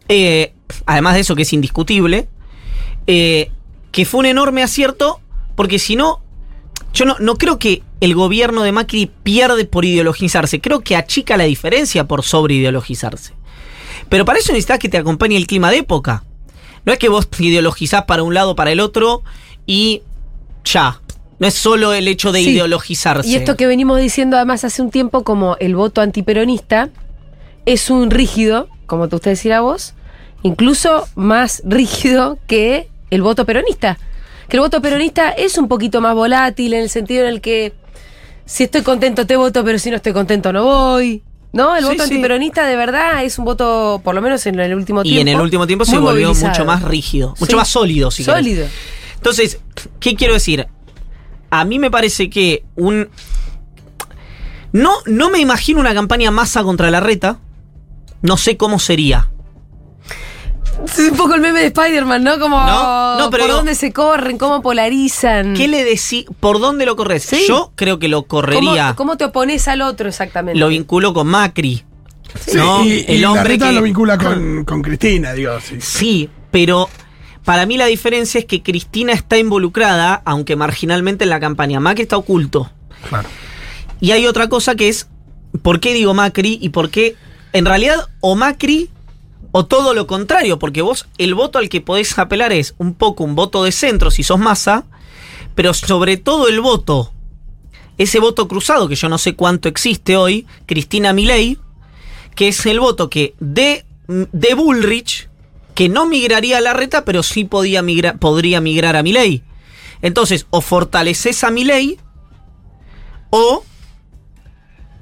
[0.09, 0.53] Eh,
[0.85, 2.27] además de eso, que es indiscutible,
[3.07, 3.51] eh,
[3.91, 5.19] que fue un enorme acierto,
[5.55, 6.21] porque si no,
[6.93, 11.37] yo no, no creo que el gobierno de Macri pierde por ideologizarse, creo que achica
[11.37, 13.33] la diferencia por sobreideologizarse.
[14.09, 16.23] Pero para eso necesitas que te acompañe el clima de época.
[16.85, 19.23] No es que vos te ideologizás para un lado, para el otro
[19.65, 20.01] y
[20.63, 21.01] ya.
[21.39, 22.49] No es solo el hecho de Sí.
[22.51, 23.27] ideologizarse.
[23.29, 26.89] Y esto que venimos diciendo además hace un tiempo como el voto antiperonista
[27.65, 29.93] es un rígido, como te usted decía vos,
[30.43, 33.97] incluso más rígido que el voto peronista.
[34.49, 37.73] Que el voto peronista es un poquito más volátil en el sentido en el que
[38.47, 41.21] si estoy contento te voto, pero si no estoy contento no voy.
[41.53, 41.75] ¿No?
[41.75, 42.09] El Sí, voto sí.
[42.13, 45.21] antiperonista de verdad es un voto, por lo menos en el último y tiempo.
[45.21, 46.49] en el último tiempo se volvió movilizado.
[46.49, 47.55] mucho más rígido, mucho Sí.
[47.55, 48.37] más sólido, si querés.
[48.39, 48.67] Sólido.
[49.15, 49.59] Entonces,
[49.99, 50.67] ¿qué quiero decir?
[51.49, 53.09] A mí me parece que un.
[54.73, 57.39] No, no me imagino una campaña masa contra la reta.
[58.21, 59.29] No sé cómo sería.
[60.87, 62.39] Es un poco el meme de Spider-Man, ¿no?
[62.39, 65.53] Como No, no, pero por digo- dónde se corren, cómo polarizan.
[65.53, 66.25] ¿Qué le decís?
[66.39, 67.23] ¿Por dónde lo corres?
[67.23, 67.45] Sí.
[67.47, 68.87] Yo creo que lo correría.
[68.87, 70.59] ¿Cómo, cómo te opones al otro exactamente?
[70.59, 71.83] Lo vinculo con Macri.
[72.45, 72.83] Sí, ¿no?
[72.85, 73.73] y, y el la hombre reta que.
[73.73, 75.53] lo vincula con, con Cristina, digo.
[75.61, 75.77] Sí.
[75.79, 76.89] Sí, pero
[77.43, 81.79] para mí la diferencia es que Cristina está involucrada, aunque marginalmente en la campaña.
[81.79, 82.69] Macri está oculto.
[83.09, 83.27] Claro.
[83.99, 85.07] Y hay otra cosa que es,
[85.61, 87.15] ¿por qué digo Macri y por qué?
[87.53, 88.89] En realidad, o Macri
[89.51, 93.23] o todo lo contrario, porque vos el voto al que podés apelar es un poco
[93.23, 94.85] un voto de centro si sos masa,
[95.55, 97.11] pero sobre todo el voto,
[97.97, 101.57] ese voto cruzado que yo no sé cuánto existe hoy, Cristina Milei,
[102.35, 105.29] que es el voto que de, de Bullrich,
[105.73, 107.83] que no migraría a la reta, pero sí podía
[108.19, 109.43] podría migrar a Milei.
[110.01, 111.99] Entonces, o fortaleces a Milei,
[113.29, 113.63] o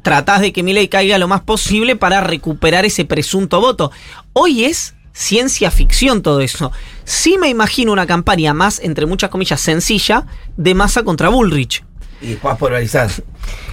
[0.05, 3.91] tratás de que Milei caiga lo más posible para recuperar ese presunto voto.
[4.33, 6.71] Hoy es ciencia ficción todo eso.
[7.05, 11.83] Sí me imagino una campaña más, entre muchas comillas, sencilla, de masa contra Bullrich.
[12.21, 13.09] Y más polarizar.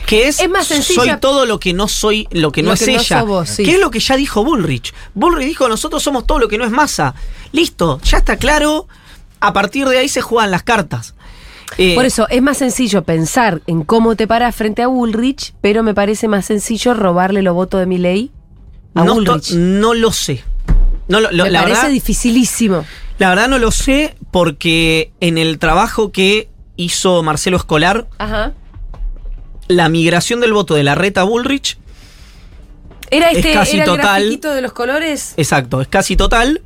[0.06, 2.80] Que es, Es más sencilla- soy todo lo que no soy, lo que no es
[2.80, 3.22] no ella.
[3.24, 3.64] vos, sí.
[3.64, 4.94] Que es lo que ya dijo Bullrich.
[5.14, 7.14] Bullrich dijo, nosotros somos todo lo que no es masa.
[7.52, 8.88] Listo, ya está claro.
[9.38, 11.14] A partir de ahí se juegan las cartas.
[11.78, 15.82] Eh, Por eso es más sencillo pensar en cómo te paras frente a Bullrich, pero
[15.82, 18.30] me parece más sencillo robarle los votos de Milei
[18.94, 19.52] a no, Bullrich.
[19.54, 20.44] no lo sé.
[21.08, 22.84] No lo- lo- me la parece verdad, dificilísimo.
[23.18, 28.52] La verdad no lo sé porque en el trabajo que hizo Marcelo Escolar, Ajá.
[29.68, 31.78] la migración del voto de la reta a Bullrich,
[33.10, 34.22] Era Es este, casi era el total.
[34.22, 35.34] grafiquito de los colores.
[35.36, 36.62] exacto, es casi total.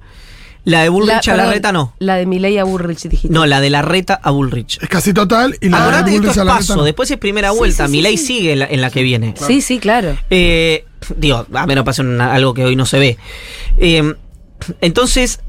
[0.67, 1.95] La de Bullrich a la perdón, reta no.
[2.01, 3.33] La de Milei a Bullrich dijiste.
[3.33, 4.79] No, la de la reta a Bullrich.
[4.83, 6.85] Es casi total y la Acordate que Bullrich esto a es la paso, reta no.
[6.85, 7.87] después es primera Sí, vuelta.
[7.87, 8.27] sí, sí, Milei sí.
[8.27, 9.35] sigue en la, en la que viene.
[9.39, 10.19] Sí, sí, claro.
[10.29, 10.85] Eh,
[11.17, 13.17] digo, a menos una- algo que hoy no se ve.
[13.79, 14.15] Eh,
[14.81, 15.41] entonces,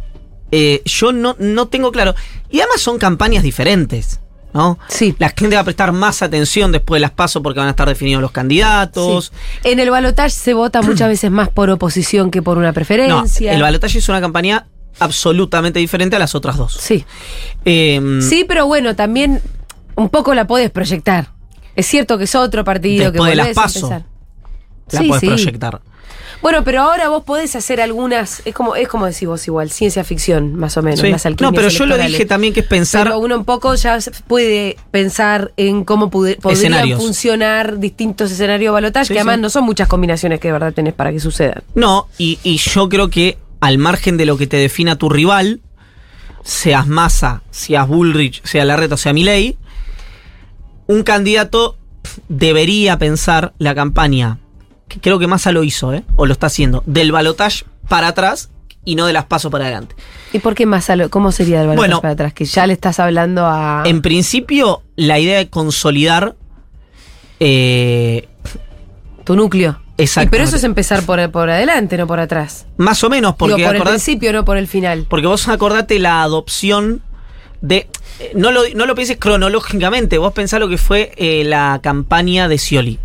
[0.51, 2.15] eh, yo no, no tengo claro.
[2.49, 4.19] Y además son campañas diferentes,
[4.53, 4.77] ¿no?
[4.87, 5.15] Sí.
[5.19, 7.87] La gente va a prestar más atención después de las pasos porque van a estar
[7.87, 9.31] definidos los candidatos.
[9.63, 9.69] Sí.
[9.71, 13.51] En el balotaje se vota muchas veces más por oposición que por una No, preferencia.
[13.53, 14.67] el balotaje es una campaña
[14.99, 16.73] absolutamente diferente a las otras dos.
[16.73, 17.05] Sí.
[17.65, 19.41] Eh, Sí, pero bueno, también
[19.95, 21.29] un poco la podés proyectar.
[21.75, 23.89] Es cierto que es otro partido que de las PASO.
[24.91, 25.27] La Sí, podés sí.
[25.27, 25.81] proyectar.
[26.41, 30.03] Bueno, pero ahora vos podés hacer algunas, es como, es como decís vos igual, ciencia
[30.03, 31.09] ficción, más o menos, Sí.
[31.09, 33.05] las No, pero yo lo dije también que es pensar.
[33.07, 38.73] Pero uno un poco ya puede pensar en cómo pude- podrían funcionar distintos escenarios de
[38.73, 39.41] balotaje, Sí, que además sí.
[39.41, 41.63] no son muchas combinaciones que de verdad tenés para que sucedan.
[41.73, 45.61] No, y, y yo creo que al margen de lo que te defina tu rival,
[46.43, 49.57] seas Massa, seas Bullrich, sea Larreta o sea Milei,
[50.87, 51.77] un candidato
[52.29, 54.37] debería pensar la campaña,
[54.87, 56.03] que creo que Massa lo hizo, ¿eh?
[56.15, 58.49] o lo está haciendo, del balotage para atrás
[58.85, 59.95] y no de las pasos para adelante.
[60.31, 60.89] ¿Y por qué más?
[60.89, 62.01] a lo- ¿Cómo sería el balotaje Bueno.
[62.01, 62.33] para atrás?
[62.33, 63.83] Que ya le estás hablando a...
[63.85, 66.35] En principio, la idea de consolidar...
[67.41, 68.27] eh,
[69.25, 69.81] tu núcleo.
[69.97, 72.65] Y pero eso es empezar por, por adelante, no por atrás.
[72.77, 75.05] más o menos, porque Digo, por el principio, no por el final.
[75.09, 77.01] Porque vos acordate la adopción
[77.61, 77.87] de.
[78.19, 82.47] eh, No lo, no lo pienses cronológicamente, vos pensás lo que fue eh, la campaña
[82.47, 82.99] de Scioli.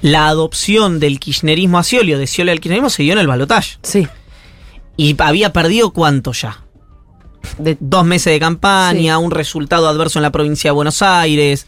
[0.00, 3.26] La adopción del kirchnerismo a Scioli o de Scioli al kirchnerismo se dio en el
[3.26, 3.76] balotaje.
[3.82, 4.06] Sí.
[4.96, 6.62] Y había perdido cuánto ya.
[7.58, 9.22] De- Dos meses de campaña, Sí.
[9.24, 11.66] un resultado adverso en la provincia de Buenos Aires.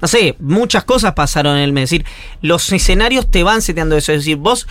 [0.00, 1.84] No sé, muchas cosas pasaron en el mes.
[1.84, 2.06] Es decir,
[2.42, 4.12] los escenarios te van seteando eso.
[4.12, 4.66] Es decir, vos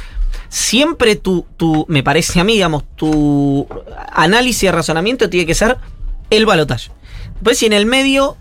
[0.50, 3.68] siempre tu, tu, me parece a mí, digamos, tu
[4.12, 5.78] análisis y razonamiento tiene que ser
[6.30, 6.92] el balotaje.
[7.36, 8.38] Después, si en el medio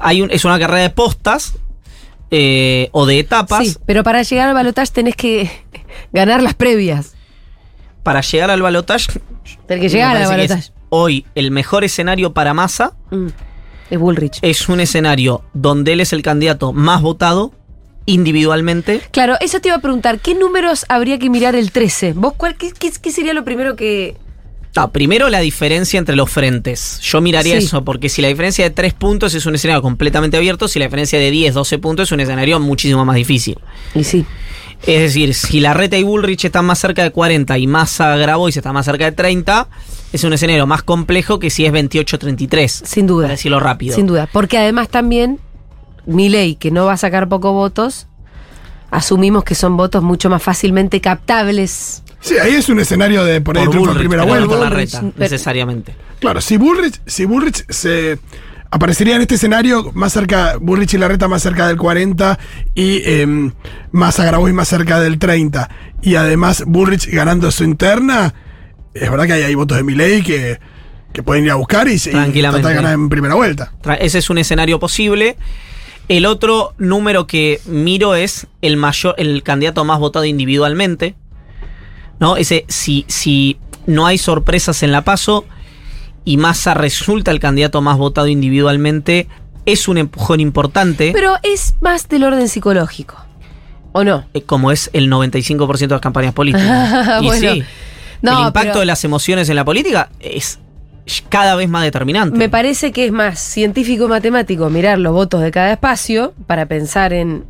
[0.00, 1.54] hay un, es una carrera de postas
[2.30, 5.50] eh, o de etapas, sí, pero para llegar al balotaje tenés que
[6.12, 7.14] ganar las previas.
[8.02, 9.20] para llegar al balotaje,
[9.66, 10.70] Tenés que llegar al balotaje.
[10.88, 13.26] hoy el mejor escenario para Massa Mm,
[13.90, 14.38] Es Bullrich.
[14.42, 17.52] es un escenario donde él es el candidato más votado
[18.06, 19.00] individualmente.
[19.10, 22.12] Claro, eso te iba a preguntar, ¿qué números habría que mirar el 13?
[22.14, 24.16] ¿Vos cuál, qué, qué- qué sería lo primero que...
[24.76, 26.98] No, primero la diferencia entre los frentes.
[27.00, 27.66] Yo miraría Sí.
[27.66, 30.86] eso, porque si la diferencia de 3 puntos es un escenario completamente abierto, si la
[30.86, 33.56] diferencia de 10, 12 puntos es un escenario muchísimo más difícil.
[33.94, 34.26] Y sí.
[34.86, 38.72] Es decir, si Larreta y Bullrich están más cerca de 40 y Massa Grabois está
[38.72, 39.68] más cerca de 30,
[40.12, 42.68] es un escenario más complejo que si es 28-33.
[42.84, 43.24] Sin duda.
[43.24, 43.94] Para decirlo rápido.
[43.96, 44.28] Sin duda.
[44.30, 45.38] Porque además también,
[46.06, 48.06] Milei, que no va a sacar pocos votos,
[48.90, 52.02] asumimos que son votos mucho más fácilmente captables.
[52.20, 54.48] Sí, ahí es un escenario de por ahí Por Bullrich, primera pero no vuelta.
[54.48, 55.94] por Bullrich, Larreta, pero- necesariamente.
[56.20, 58.18] Claro, si Bullrich, si Bullrich se
[58.74, 62.40] aparecería en este escenario más cerca, Bullrich y Larreta más cerca del 40
[62.74, 63.52] y eh,
[63.92, 65.70] Massa Grabois más cerca del 30.
[66.02, 68.34] Y además Bullrich ganando su interna,
[68.92, 70.58] es verdad que hay, hay votos de Milei que,
[71.12, 73.72] que pueden ir a buscar y, y tratar de ganar en primera vuelta.
[74.00, 75.36] Ese es un escenario posible.
[76.08, 81.14] El otro número que miro es el mayor, el candidato más votado individualmente.
[82.18, 82.36] ¿No?
[82.36, 83.56] Ese, si, si
[83.86, 85.44] no hay sorpresas en la paso
[86.24, 89.28] y Massa resulta el candidato más votado individualmente,
[89.66, 93.16] es un empujón importante, Pero es más del orden psicológico.
[93.92, 94.24] ¿O no?
[94.46, 97.20] como es el 95% de las campañas políticas.
[97.22, 97.62] y Bueno, sí,
[98.22, 100.58] no, el impacto pero- de las emociones en la política es
[101.28, 102.36] cada vez más determinante.
[102.36, 106.66] Me parece que es más científico y matemático mirar los votos de cada espacio para
[106.66, 107.44] pensar en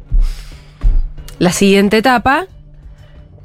[1.39, 2.47] la siguiente etapa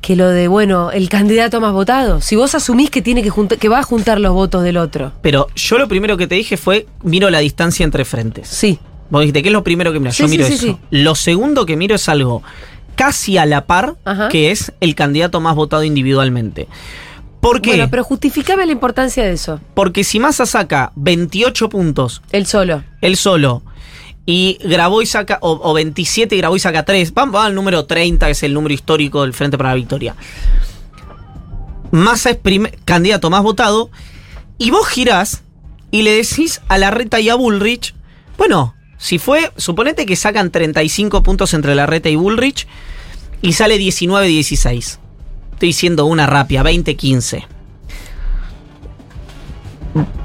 [0.02, 2.22] que lo de, bueno, el candidato más votado.
[2.22, 5.12] Si vos asumís que tiene que que va a juntar los votos del otro.
[5.22, 8.48] Pero yo lo primero que te dije fue, miro la distancia entre frentes.
[8.48, 8.80] Sí.
[9.10, 10.00] Vos dijiste, ¿qué es lo primero que?
[10.12, 10.80] Sí, Yo sí, miro sí, eso.
[10.92, 12.44] Lo segundo que miro es algo
[12.96, 14.28] casi a la par, Ajá.
[14.30, 16.68] que es el candidato más votado individualmente.
[17.42, 17.72] ¿Por qué?
[17.72, 19.62] Bueno, pero justificame la importancia de eso.
[19.74, 22.84] Porque si Massa saca 28 puntos, El solo.
[23.02, 23.64] él solo,
[24.32, 28.32] y Graboy saca, o, o 27 y Graboy saca 3, vamos, al número 30, que
[28.34, 30.16] es el número histórico del Frente para la Victoria.
[31.90, 33.90] Massa es primer- candidato más votado,
[34.60, 35.42] y vos girás
[35.90, 37.96] y le decís a Larreta y a Bullrich,
[38.38, 42.68] bueno, si fue, suponete que sacan 35 puntos entre Larreta y Bullrich,
[43.42, 44.78] y sale 19-16.
[45.54, 47.48] Estoy diciendo una rapia, 20-15.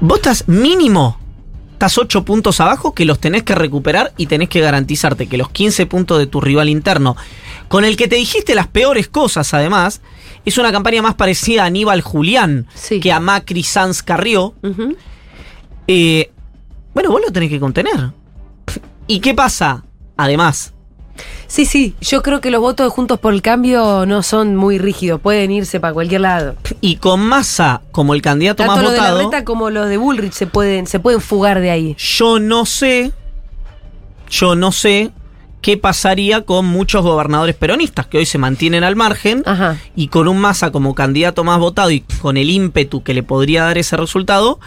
[0.02, 1.18] Vos estás mínimo,
[1.74, 5.50] estás 8 puntos abajo que los tenés que recuperar y tenés que garantizarte que los
[5.50, 7.16] 15 puntos de tu rival interno,
[7.68, 10.00] con el que te dijiste las peores cosas además,
[10.44, 13.00] es una campaña más parecida a Aníbal Julián Sí.
[13.00, 14.54] que a Macri Sanz Carrió.
[15.86, 16.30] Eh,
[16.94, 18.10] bueno, vos lo tenés que contener.
[19.06, 19.84] ¿Y qué pasa?
[20.16, 20.73] Además,
[21.46, 21.94] Sí, sí.
[22.00, 25.20] Yo creo que los votos de Juntos por el Cambio no son muy rígidos.
[25.20, 26.56] Pueden irse para cualquier lado.
[26.80, 29.88] y con Massa como el candidato Tanto más los de la votado, reta como los
[29.88, 31.96] de Bullrich se pueden, se pueden fugar de ahí.
[31.98, 33.12] yo no sé,
[34.28, 35.10] yo no sé
[35.60, 39.78] qué pasaría con muchos gobernadores peronistas que hoy se mantienen al margen Ajá.
[39.96, 43.64] y con un Massa como candidato más votado y con el ímpetu que le podría
[43.64, 44.58] dar ese resultado,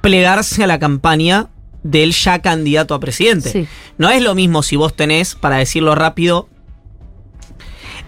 [0.00, 1.46] plegarse a la campaña
[1.84, 3.50] del ya candidato a presidente.
[3.50, 3.68] Sí.
[3.96, 6.48] No es lo mismo si vos tenés, para decirlo rápido,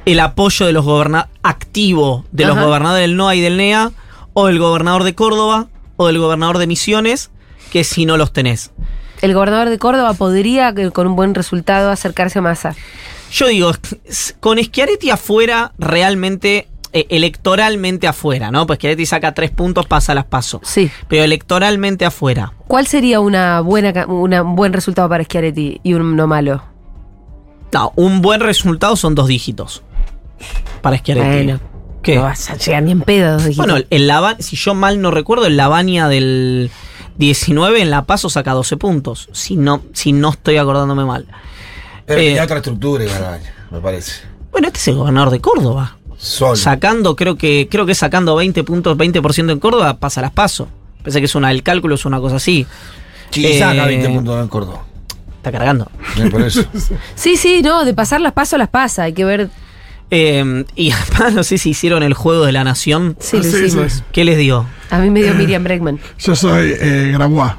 [0.05, 3.93] el apoyo de los gobernadores activo de los gobernadores del NOA y del NEA,
[4.33, 7.31] o del gobernador de Córdoba, o del gobernador de Misiones,
[7.71, 8.73] que si no los tenés.
[9.23, 12.75] El gobernador de Córdoba podría, que con un buen resultado, acercarse a Massa.
[13.31, 13.73] Yo digo,
[14.41, 16.69] con Schiaretti afuera, realmente,
[16.99, 18.67] eh, electoralmente afuera, ¿no?
[18.67, 20.61] Pues Schiaretti saca tres puntos, pasa las paso.
[20.65, 20.91] Sí.
[21.09, 22.53] Pero electoralmente afuera.
[22.69, 26.63] ¿Cuál sería una buena, una- un buen resultado para Schiaretti y uno malo?
[27.73, 29.83] No, un buen resultado son dos dígitos.
[30.83, 31.29] Para Schiaretti.
[31.47, 31.61] Bueno,
[32.03, 32.17] ¿Qué?
[32.17, 33.39] no vas a llegar ni en pedo.
[33.57, 36.71] Bueno, el Lava- si yo mal no recuerdo, el Lavania del
[37.19, 39.29] 19 en La Paso saca 12 puntos.
[39.33, 41.27] Si no, si no estoy acordándome mal.
[42.07, 43.05] Pero Eh, tenía otra estructura,
[43.71, 44.23] me parece.
[44.53, 45.96] Bueno, este es el gobernador de Córdoba.
[46.19, 46.57] Solo.
[46.57, 50.69] Sacando, creo que, creo que sacando 20 puntos, 20% en Córdoba, pasa las paso.
[51.03, 52.67] Pensé que es una, el cálculo es una cosa así.
[53.31, 54.85] Sí, saca eh, 20 puntos en Córdoba.
[55.37, 55.91] Está cargando.
[56.19, 56.65] Eh, Por eso.
[57.15, 59.05] Sí, sí, no, de pasar las pasos las pasa.
[59.05, 59.51] Hay que ver.
[60.11, 63.17] Eh, y además, no sé si hicieron el juego de la nación.
[63.21, 63.93] Sí, lo Sí, hicimos.
[63.93, 64.03] sí.
[64.13, 64.67] ¿Qué les dio?
[64.91, 66.01] A mí me dio Miriam Bregman.
[66.19, 67.53] Yo soy eh, Grabois.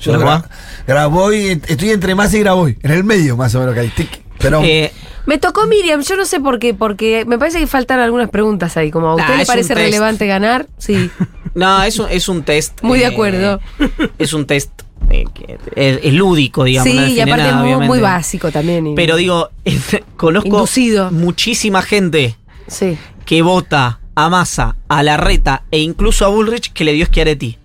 [0.00, 0.44] Yo ¿Verdad?
[0.44, 0.48] gra-
[0.86, 3.88] Graboy, estoy entre más y Graboy, en el medio más o menos que hay.
[3.88, 4.20] Tic.
[4.38, 4.92] Pero Eh,
[5.26, 8.76] Me tocó Miriam, yo no sé por qué, porque me parece que faltan algunas preguntas
[8.76, 8.90] ahí.
[8.90, 11.10] Como a usted Nah, le es parece relevante ganar, sí.
[11.54, 12.82] no, es un, es un test.
[12.82, 13.60] Muy de eh, acuerdo.
[14.18, 14.70] Es un test
[15.10, 16.92] eh, que es, es lúdico, digamos.
[16.92, 18.86] no sí, y aparte nada, muy, básico también.
[18.88, 19.50] y- Pero digo,
[20.16, 21.10] conozco Inducido.
[21.10, 22.98] muchísima gente Sí.
[23.24, 27.58] que vota a Massa, a Larreta e incluso a Bullrich que le dio Schiaretti.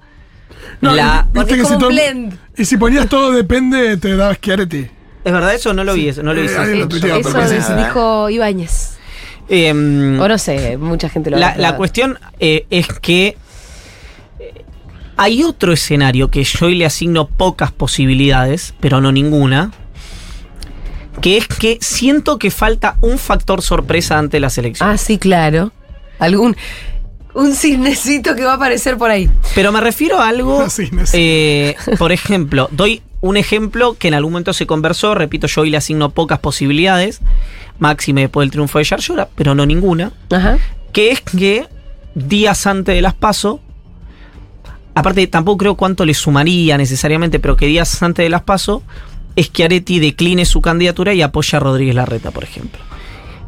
[0.82, 2.40] No, La- porque es que como si un todo- blend.
[2.56, 4.88] Y si ponías todo depende, te daba Schiaretti.
[5.28, 5.74] ¿Es verdad eso?
[5.74, 6.48] No lo vi eso, no lo vi.
[6.48, 6.88] Eh,
[7.58, 7.76] eso.
[7.76, 8.98] dijo Ibáñez.
[9.50, 13.36] Em, O no sé, mucha gente lo la, la cuestión eh, es que
[14.40, 14.64] eh,
[15.18, 19.72] hay otro escenario que yo le asigno pocas posibilidades, pero no ninguna,
[21.20, 24.96] que es que siento que falta un factor sorpresa ante las elecciones.
[24.96, 25.74] Ah, sí, claro.
[26.20, 26.56] Algún.
[27.34, 29.30] Un cisnecito que va a aparecer por ahí.
[29.54, 34.34] Pero me refiero a algo, no eh, por ejemplo, doy un ejemplo que en algún
[34.34, 37.22] momento se conversó, repito, yo hoy le asigno pocas posibilidades,
[37.80, 40.58] máxime después del triunfo de Yarlora, pero no ninguna, Ajá.
[40.94, 41.68] que es que
[42.16, 43.60] días antes de las PASO,
[44.94, 48.84] aparte tampoco creo cuánto le sumaría necesariamente, pero que días antes de las PASO,
[49.40, 52.82] Schiaretti decline su candidatura y apoya a Rodríguez Larreta, por ejemplo.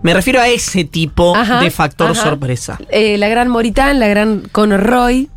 [0.02, 2.22] Me refiero a ese tipo Ajá, de factor ajá.
[2.24, 2.80] sorpresa.
[2.90, 5.30] Eh, la gran Moritán, la gran Conor Roy.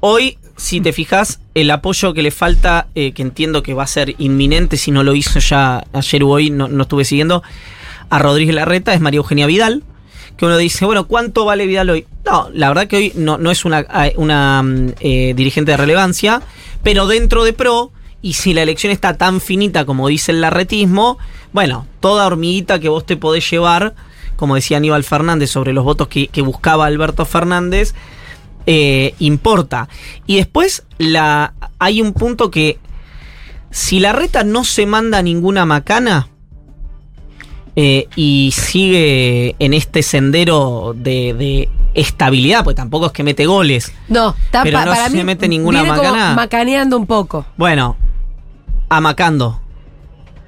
[0.00, 3.86] Hoy, si te fijas, el apoyo que le falta, eh, que entiendo que va a
[3.86, 7.44] ser inminente si no lo hizo ya ayer o hoy, no, no estuve siguiendo,
[8.10, 9.84] a Rodríguez Larreta es María Eugenia Vidal.
[10.36, 12.06] Que uno dice, bueno, ¿cuánto vale Vidal hoy?
[12.24, 15.76] No, la verdad que hoy no, no es una, eh, una mm, eh, dirigente de
[15.76, 16.42] relevancia,
[16.82, 21.18] pero dentro de PRO, y si la elección está tan finita como dice el larretismo,
[21.52, 23.94] bueno, toda hormiguita que vos te podés llevar,
[24.36, 27.94] como decía Aníbal Fernández sobre los votos que buscaba Alberto Fernández,
[28.70, 29.88] eh, importa.
[30.26, 32.78] Y después la, hay un punto que
[33.70, 36.28] si la reta no se manda ninguna macana
[37.76, 43.90] eh, y sigue en este sendero de, de estabilidad, pues tampoco es que mete goles.
[44.08, 45.24] No, está Pero no para se mí.
[45.24, 46.34] mete ninguna macana.
[46.34, 47.46] macaneando un poco.
[47.56, 47.96] Bueno,
[48.90, 49.60] amacando.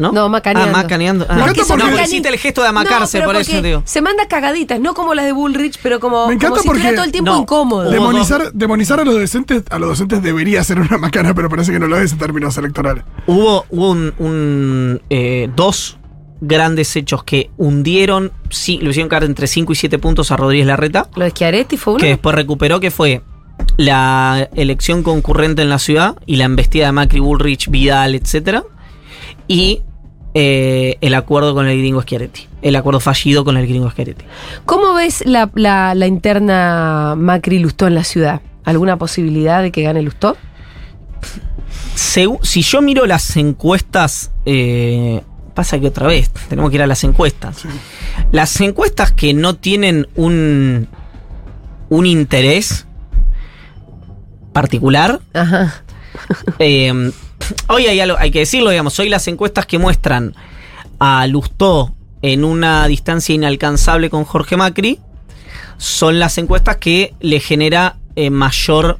[0.01, 0.12] ¿No?
[0.12, 0.76] No, macaneando.
[0.76, 1.26] Ah, macaneando.
[1.28, 3.82] Ah, Me no, porque- hiciste el gesto de amacarse, No, por eso digo.
[3.84, 6.94] Se manda cagaditas, no como las de Bullrich, pero como, Me encanta como si porque-
[6.94, 7.90] todo el tiempo no, incómodo.
[7.90, 11.78] Demonizar, demonizar a los docentes, a los docentes debería ser una macana, pero parece que
[11.78, 13.05] no lo es en términos electorales.
[13.26, 15.98] Hubo, hubo un, un, eh, dos
[16.40, 20.66] grandes hechos que hundieron, sí, lo hicieron caer entre 5 y 7 puntos a Rodríguez
[20.66, 22.01] Larreta, Lo de Schiaretti fue uno.
[22.01, 23.20] que después recuperó, que fue
[23.76, 28.64] la elección concurrente en la ciudad y la embestida de Macri, Bullrich, Vidal, etcétera,
[29.48, 29.82] y
[30.35, 34.24] eh, el acuerdo con el gringo Schiaretti, el acuerdo fallido con el gringo Schiaretti.
[34.64, 38.41] ¿Cómo ves la, la- la interna Macri-Lustó en la ciudad?
[38.64, 40.37] ¿Alguna posibilidad de que gane Lustó?
[41.97, 45.22] Segu- si yo miro las encuestas, eh,
[45.55, 47.64] pasa que otra vez tenemos que ir a las encuestas.
[48.33, 50.89] Las encuestas que no tienen un,
[51.89, 52.87] un interés
[54.53, 55.83] particular, Ajá.
[56.59, 57.12] eh,
[57.68, 60.34] hoy hay algo, hay que decirlo, digamos, hoy las encuestas que muestran
[60.99, 64.99] a Lustó en una distancia inalcanzable con Jorge Macri
[65.78, 68.99] son las encuestas que le genera eh, mayor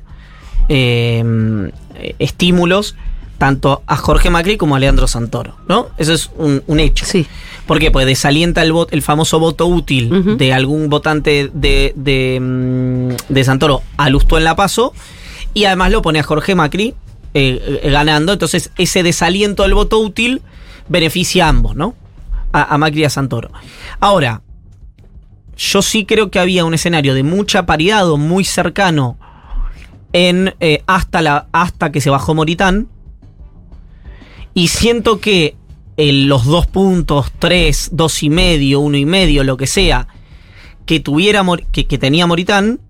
[0.69, 1.71] eh,
[2.19, 2.97] estímulos
[3.39, 5.89] tanto a Jorge Macri como a Leandro Santoro, ¿no?
[5.97, 7.07] Eso es un, un hecho.
[7.07, 7.27] Sí.
[7.67, 7.91] ¿Por qué?
[7.91, 13.45] Pues desalienta el, vot- el famoso voto útil de algún votante de, de, mm, de
[13.45, 14.93] Santoro a Lustó en La Paso
[15.55, 16.95] y además lo pone a Jorge Macri
[17.33, 18.33] eh, eh, ganando.
[18.33, 20.43] Entonces, ese desaliento del voto útil
[20.89, 21.95] beneficia a ambos, ¿no?
[22.53, 23.53] A, Macri y a Santoro.
[24.01, 24.43] Ahora,
[25.57, 29.17] yo sí creo que había un escenario de mucha paridad o muy cercano
[30.13, 32.89] en eh, hasta, la, hasta que se bajó Moritán.
[34.53, 35.57] Y siento que
[35.97, 40.09] los dos puntos, tres, dos y medio, uno y medio, lo que sea,
[40.87, 42.81] que tuviera que tenía Moritán,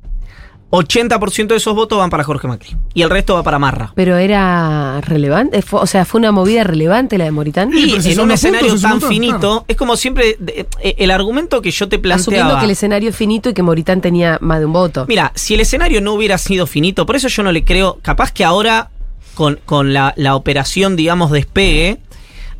[0.70, 2.76] 80% de esos votos van para Jorge Macri.
[2.94, 3.92] Y el resto va para Marra.
[3.96, 7.70] Pero era relevante, fue- o sea, fue una movida relevante la de Moritán.
[7.72, 9.64] Sí, Y si en un escenario puntos, tan montón, finito, claro.
[9.66, 12.58] es como siempre, de- eh, el argumento que yo te Asumiendo planteaba.
[12.60, 15.06] que el escenario es finito y que Moritán tenía más de un voto.
[15.08, 18.30] Mira, si el escenario no hubiera sido finito, por eso yo no le creo, capaz
[18.32, 18.90] que ahora
[19.34, 21.98] con, con la, la operación, digamos, despegue,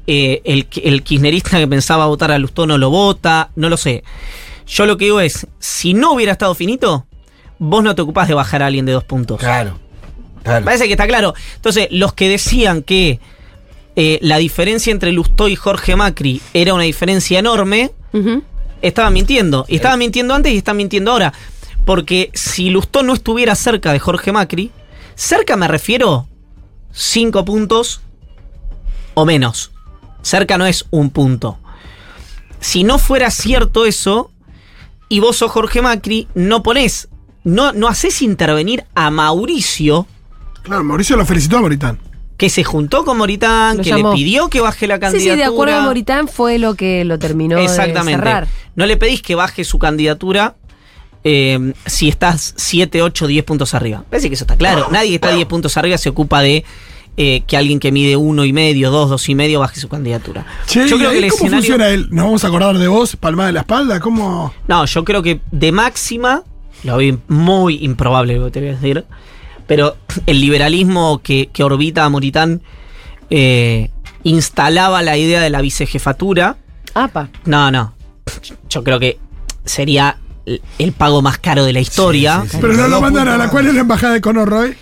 [0.07, 4.03] eh, el, el kirchnerista que pensaba votar a Lustó no lo vota, no lo sé.
[4.67, 7.07] Yo lo que digo es, si no hubiera estado finito,
[7.61, 9.39] vos no te ocupás de bajar a alguien de dos puntos.
[9.39, 9.79] Claro.
[10.43, 10.65] claro.
[10.65, 11.35] Parece que está claro.
[11.57, 13.21] Entonces, los que decían que
[13.95, 17.93] eh, la diferencia entre Lustó y Jorge Macri era una diferencia enorme,
[18.81, 19.67] estaban mintiendo.
[19.69, 21.35] Y estaban mintiendo antes y están mintiendo ahora.
[21.85, 24.71] Porque si Lustó no estuviera cerca de Jorge Macri,
[25.15, 26.27] cerca me refiero
[26.93, 28.01] cinco puntos
[29.13, 29.71] o menos.
[30.23, 31.59] Cerca no es un punto.
[32.59, 34.31] Si no fuera cierto eso,
[35.11, 37.09] y vos sos Jorge Macri, no ponés,
[37.45, 40.07] no, no haces intervenir a Mauricio,
[40.63, 41.99] Claro, Mauricio lo felicitó a Moritán.
[42.37, 44.11] que se juntó con Moritán, Lo que llamó.
[44.11, 45.35] le pidió que baje la Sí, candidatura.
[45.35, 48.19] sí, de acuerdo a Moritán fue lo que lo terminó Exactamente.
[48.21, 48.49] de cerrar.
[48.77, 50.57] No le pedís que baje su candidatura
[51.25, 54.05] eh, si estás 7, 8, 10 puntos arriba.
[54.09, 54.89] Parece que eso está claro.
[54.91, 56.65] Nadie que está 10 puntos arriba se ocupa de
[57.19, 60.47] eh, que alguien que mide uno y medio, dos, dos y medio baje su candidatura.
[60.67, 61.57] Che, yo ¿y creo que el ¿cómo escenario.
[61.59, 62.09] funciona él?
[62.11, 64.01] ¿Nos vamos a acordar de vos, palmada de la espalda?
[64.01, 64.55] ¿Cómo...?
[64.69, 66.43] No, yo creo que de máxima,
[66.85, 69.05] lo veo muy improbable lo que te voy a decir,
[69.67, 72.63] pero el liberalismo que, que orbita a Moritán
[73.31, 73.91] eh,
[74.25, 76.57] instalaba la idea de la vicejefatura.
[76.95, 77.29] Apa.
[77.45, 77.95] No, no.
[78.69, 79.19] Yo creo que
[79.65, 80.19] sería
[80.79, 82.41] el- pago más caro de la historia.
[82.43, 82.59] Sí, sí, sí.
[82.61, 84.75] Pero no lo mandan a la cual es la embajada de Conor Roy.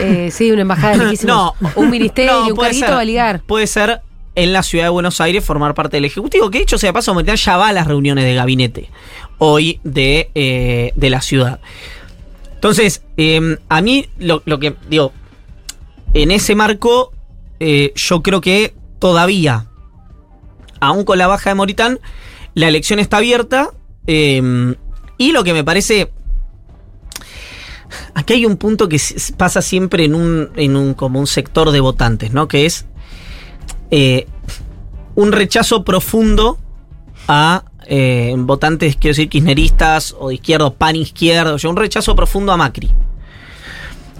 [0.00, 1.32] Eh, sí, una embajada lejísima.
[1.32, 1.54] No.
[1.76, 2.94] Un ministerio, No, un puede carguito ser.
[2.96, 3.40] va a ligar.
[3.46, 4.00] Puede ser
[4.34, 7.14] en la ciudad de Buenos Aires formar parte del Ejecutivo, que dicho sea de paso,
[7.14, 8.90] Moritán ya va a las reuniones de gabinete
[9.38, 11.60] hoy de, eh, de la ciudad.
[12.54, 15.12] Entonces, eh, a mí lo, que digo,
[16.14, 17.12] en ese marco,
[17.60, 19.66] eh, yo creo que todavía,
[20.80, 22.00] aún con la baja de Moritán,
[22.54, 23.70] la elección está abierta.
[24.06, 24.74] eh,
[25.18, 26.10] y lo que me parece.
[28.14, 29.00] Aquí hay un punto que
[29.36, 32.48] pasa siempre en un, en un, como un sector de votantes, ¿no?
[32.48, 32.86] Que es
[33.90, 34.26] eh,
[35.14, 36.58] un rechazo profundo
[37.28, 41.76] a eh, votantes, quiero decir, kirchneristas o de izquierda, o pan izquierdo, o sea, un
[41.76, 42.90] rechazo profundo a Macri.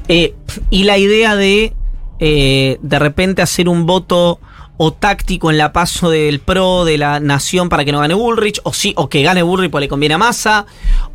[0.09, 0.35] Eh,
[0.71, 1.73] y la idea de
[2.21, 4.39] eh, de repente hacer un voto
[4.77, 8.61] o táctico en la paso del PRO de la nación para que no gane Bullrich,
[8.65, 10.67] o sí, o que gane Bullrich porque le conviene a Massa,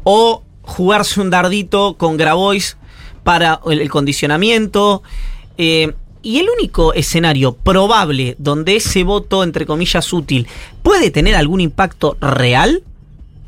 [0.04, 2.78] o jugarse un dardito con Grabois
[3.24, 5.04] para el, el condicionamiento.
[5.58, 10.48] Eh, y el único escenario probable donde ese voto, entre comillas, útil,
[10.84, 12.84] puede tener algún impacto real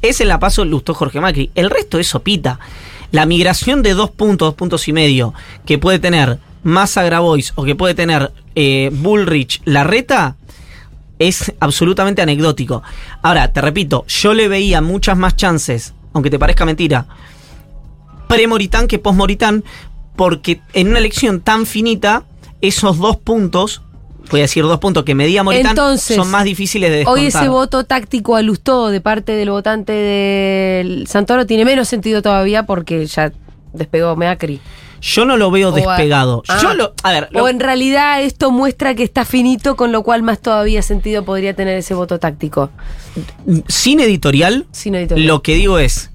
[0.02, 1.52] es en la paso Lustó Jorge Macri.
[1.56, 2.60] El resto es sopita.
[3.12, 5.34] La migración de dos puntos, dos puntos y medio,
[5.66, 10.38] que puede tener Massa Grabois o que puede tener eh, Bullrich Larreta,
[11.20, 12.82] es absolutamente anecdótico.
[13.22, 17.06] Ahora, te repito, yo le veía muchas más chances, aunque te parezca mentira,
[18.28, 19.64] pre-Moritán que post-Moritán,
[20.16, 22.24] porque en una elección tan finita,
[22.62, 23.82] esos dos puntos,
[24.30, 27.22] voy a decir dos puntos que medía Moritán, Entonces, son más difíciles de descontar.
[27.22, 32.22] Hoy ese voto táctico a Lustó de parte del votante del Santoro tiene menos sentido
[32.22, 33.32] todavía porque ya
[33.74, 34.59] despegó Macri.
[35.03, 36.43] Yo no lo veo O a- despegado.
[36.47, 36.59] Ah.
[36.62, 40.03] Yo lo, a ver, lo- O en realidad esto muestra que está finito, con lo
[40.03, 42.70] cual más todavía sentido podría tener ese voto táctico.
[43.68, 45.28] sin editorial, Sin editorial.
[45.28, 46.11] lo que digo es,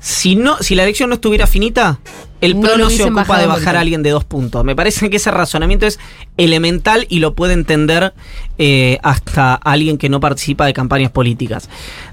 [0.00, 1.98] si no, si la elección no estuviera finita,
[2.40, 4.62] el PRO no, se ocupa de bajar a alguien de dos puntos.
[4.64, 5.98] Me parece que ese razonamiento es
[6.36, 8.12] elemental y lo puede entender
[8.58, 11.68] eh, hasta alguien que no participa de campañas políticas.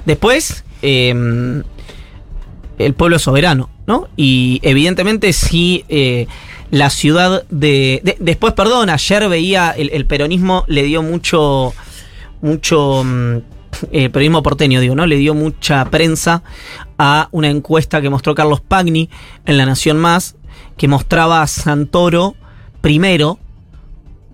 [0.06, 1.62] Después, eh,
[2.80, 4.08] el pueblo es soberano, ¿no?
[4.16, 6.26] Y evidentemente si eh,
[6.72, 11.74] la ciudad de, de- Después, perdón, ayer veía el, el peronismo le dio mucho...
[12.42, 13.06] Mucho...
[13.92, 15.06] El peronismo porteño, digo, ¿no?
[15.06, 16.44] Le dio mucha prensa
[16.98, 19.10] a una encuesta que mostró Carlos Pagni
[19.46, 20.36] en La Nación Más,
[20.78, 22.36] que mostraba a Santoro
[22.82, 23.40] primero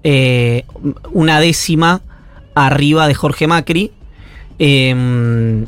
[0.03, 0.65] eh,
[1.11, 2.01] una décima
[2.55, 3.91] arriba de Jorge Macri.
[4.59, 5.65] eh,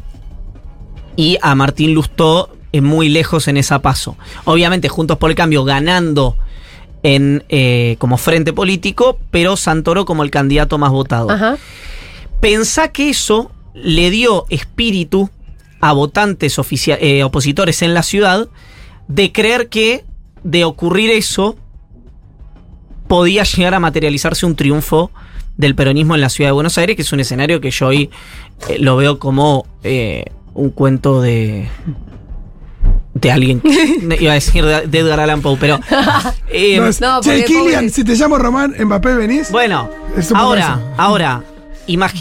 [1.15, 4.17] y a Martín Lustó eh, muy lejos en esa paso.
[4.45, 6.37] Obviamente, Juntos por el Cambio ganando
[7.03, 11.29] en, eh, como frente político, pero Santoro como el candidato más votado.
[11.29, 11.57] Ajá.
[12.39, 15.29] Pensá que eso le dio espíritu
[15.79, 18.47] a votantes oficia- eh, opositores en la ciudad
[19.07, 20.03] de creer que
[20.43, 21.55] de ocurrir eso
[23.07, 25.11] podía llegar a materializarse un triunfo
[25.57, 28.09] del peronismo en la ciudad de Buenos Aires, que es un escenario que yo hoy
[28.69, 31.67] eh, lo veo como eh, un cuento de
[33.13, 33.61] de alguien,
[34.19, 35.79] iba a decir de de Edgar Allan Poe, pero
[36.47, 39.51] eh, No, es- no, che, porque Kylian, pobre- si te llamo Román, Mbappé, venís.
[39.51, 39.89] Bueno,
[40.33, 41.43] ahora, ahora,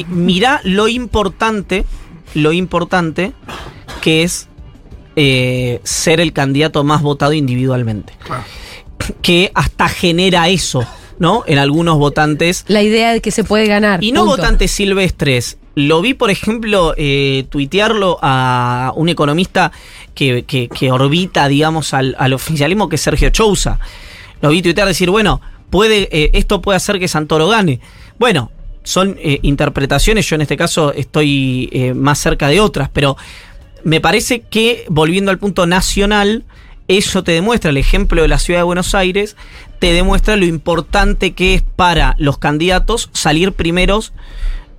[0.09, 1.85] mirá lo importante,
[2.35, 3.33] lo importante
[4.01, 4.49] que es
[5.17, 8.15] eh, ser el candidato más votado individualmente.
[8.25, 8.45] Claro.
[9.23, 10.85] Que hasta genera eso,
[11.19, 11.43] ¿no?
[11.47, 12.65] En algunos votantes.
[12.69, 14.03] La idea de que se puede ganar.
[14.05, 14.37] Y no punto.
[14.37, 15.59] votantes silvestres.
[15.75, 19.73] Lo vi, por ejemplo, eh, tuitearlo a un economista
[20.15, 23.79] que, que- que orbita, digamos, al, al oficialismo, que es Sergio Chousa.
[24.43, 25.41] Lo vi tuitear decir, bueno,
[25.71, 27.81] puede, eh, esto puede hacer que Santoro gane.
[28.19, 28.51] Bueno,
[28.83, 33.17] son eh, interpretaciones, yo en este caso estoy eh, más cerca de otras, pero
[33.85, 36.45] me parece que, volviendo al punto nacional,
[36.89, 39.37] eso te demuestra, el ejemplo de la ciudad de Buenos Aires,
[39.79, 44.13] te demuestra lo importante que es para los candidatos salir primeros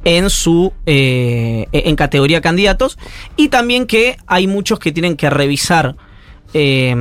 [0.04, 2.98] en su eh, en categoría candidatos
[3.38, 5.96] y también que hay muchos que tienen que revisar
[6.54, 6.96] eh,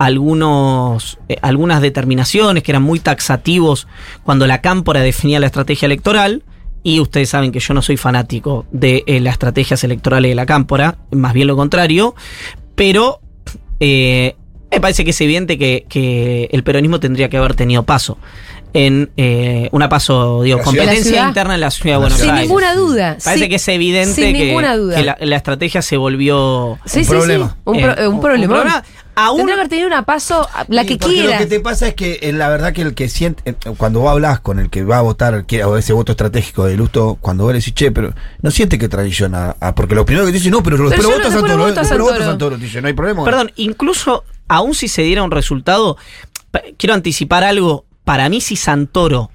[0.00, 3.86] algunos eh, algunas determinaciones que eran muy taxativos
[4.24, 6.42] cuando la cámpora definía la estrategia electoral
[6.82, 10.46] y ustedes saben que yo no soy fanático de eh, las estrategias electorales de la
[10.46, 12.14] cámpora más bien lo contrario
[12.74, 13.20] pero
[13.78, 14.36] eh,
[14.70, 18.16] me parece que es evidente que, que el peronismo tendría que haber tenido paso
[18.72, 20.76] en eh, una paso, digo, La ciudad.
[20.76, 21.26] ¿La competencia ciudad?
[21.28, 22.30] interna en la ciudad de Buenos ciudad.
[22.30, 22.48] Sin Aires.
[22.48, 23.16] ninguna duda.
[23.24, 23.48] Parece sí.
[23.50, 27.48] que es evidente que, la, la estrategia se volvió Sí, Un sí, problema.
[27.48, 27.54] sí.
[27.64, 28.54] Un, pro- eh, un problema.
[28.54, 28.84] problema.
[29.16, 31.32] Aún- Tendría que haber tenido una paso, la Sí, que quiera.
[31.32, 34.00] Lo que te pasa es que eh, la verdad que el que siente, eh, cuando
[34.00, 37.18] vos hablas con el que va a votar, que, o ese voto estratégico de Lusto,
[37.20, 40.32] cuando vos le decís, che, pero no siente que traiciona, a- porque lo primero que
[40.32, 42.18] te dice, no, pero, Pero yo lo no- Santoro, voto Santoro.
[42.24, 43.24] Santoro, te dice, no hay problema.
[43.24, 45.96] Perdón, incluso aún si se diera un resultado,
[46.78, 47.84] quiero anticipar algo.
[48.04, 49.30] Para mí, si Santoro,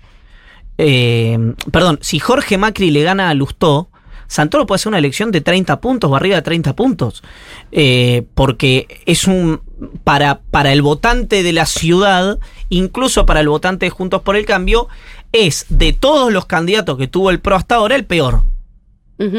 [0.78, 1.38] eh,
[1.72, 3.90] perdón, si Jorge Macri le gana a Lustó,
[4.28, 7.24] Santoro puede hacer una elección de 30 puntos o arriba de 30 puntos.
[7.72, 9.62] Eh, porque es un.
[10.04, 14.46] Para, para el votante de la ciudad, incluso para el votante de Juntos por el
[14.46, 14.88] Cambio,
[15.32, 18.44] es de todos los candidatos que tuvo el PRO hasta ahora el peor.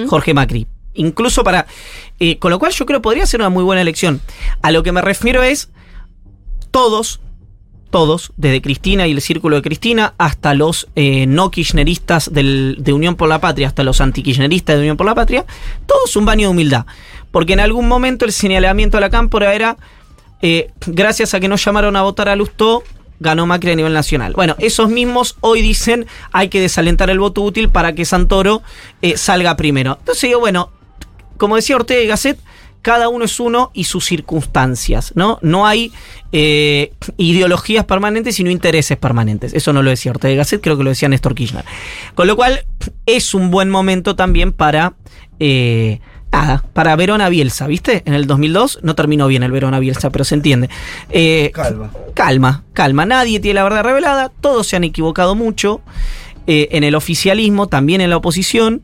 [0.08, 0.66] Jorge Macri.
[0.94, 1.66] Incluso para.
[2.18, 4.20] eh, con lo cual yo creo que podría ser una muy buena elección.
[4.62, 5.70] A lo que me refiero es.
[6.70, 7.20] Todos,
[7.90, 13.16] todos, desde Cristina y el círculo de Cristina, hasta los eh, no kirchneristas de Unión
[13.16, 15.44] por la Patria, hasta los antikirchneristas de Unión por la Patria,
[15.86, 16.86] todos un baño de humildad.
[17.30, 19.76] Porque en algún momento el señalamiento a la cámpora era.
[20.42, 22.82] eh, gracias a que no llamaron a votar a Lustó,
[23.20, 24.34] ganó Macri a nivel nacional.
[24.34, 28.62] Bueno, esos mismos hoy dicen hay que desalentar el voto útil para que Santoro
[29.02, 29.96] eh, salga primero.
[29.98, 30.70] Entonces digo, bueno,
[31.36, 32.38] como decía Ortega y Gasset,
[32.86, 35.40] cada uno es uno y sus circunstancias, ¿no?
[35.42, 35.90] No hay
[36.30, 39.54] eh, ideologías permanentes, sino intereses permanentes.
[39.54, 41.64] Eso no lo decía Ortega Gasset, creo que lo decía Néstor Kirchner.
[42.14, 42.64] Con lo cual,
[43.04, 44.94] es un buen momento también para...
[45.40, 45.98] eh,
[46.30, 48.04] Nada, para Verona Bielsa, ¿viste?
[48.06, 50.70] En el 2002 no terminó bien el Verona Bielsa, pero se entiende.
[51.10, 51.90] Eh, Calma.
[52.14, 53.04] calma, calma.
[53.04, 55.80] Nadie tiene la verdad revelada, todos se han equivocado mucho
[56.46, 58.82] en el oficialismo, también en la oposición,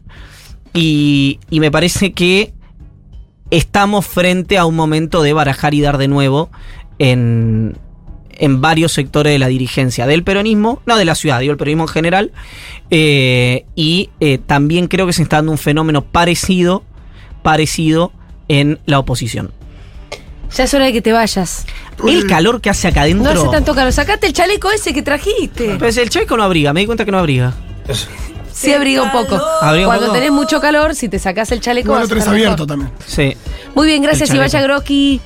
[0.74, 2.52] y, y me parece que
[3.52, 6.50] estamos frente a un momento de barajar y dar de nuevo
[6.98, 7.76] en,
[8.30, 11.84] en varios sectores de la dirigencia del peronismo, no de la ciudad, digo el peronismo
[11.84, 12.32] en general,
[12.90, 16.82] eh, y eh, también creo que se está dando un fenómeno parecido,
[17.42, 18.12] parecido
[18.48, 19.52] en la oposición.
[20.56, 21.66] Ya es hora de que te vayas.
[22.06, 23.34] El calor que hace acá adentro.
[23.34, 23.92] No hace tanto calor.
[23.92, 25.76] Sacate el chaleco ese que trajiste.
[25.78, 27.54] Pues el chaleco no abriga, me di cuenta que no abriga.
[28.62, 29.40] Sí, abriga un poco.
[29.60, 30.18] Abriga un Cuando poco.
[30.18, 31.92] tenés mucho calor, si te sacás el chaleco.
[31.92, 32.34] Vas lo tenés mejor.
[32.34, 32.90] abierto también.
[33.06, 33.36] Sí.
[33.74, 34.60] Muy bien, gracias Ivaya.
[34.62, 35.20] Groski.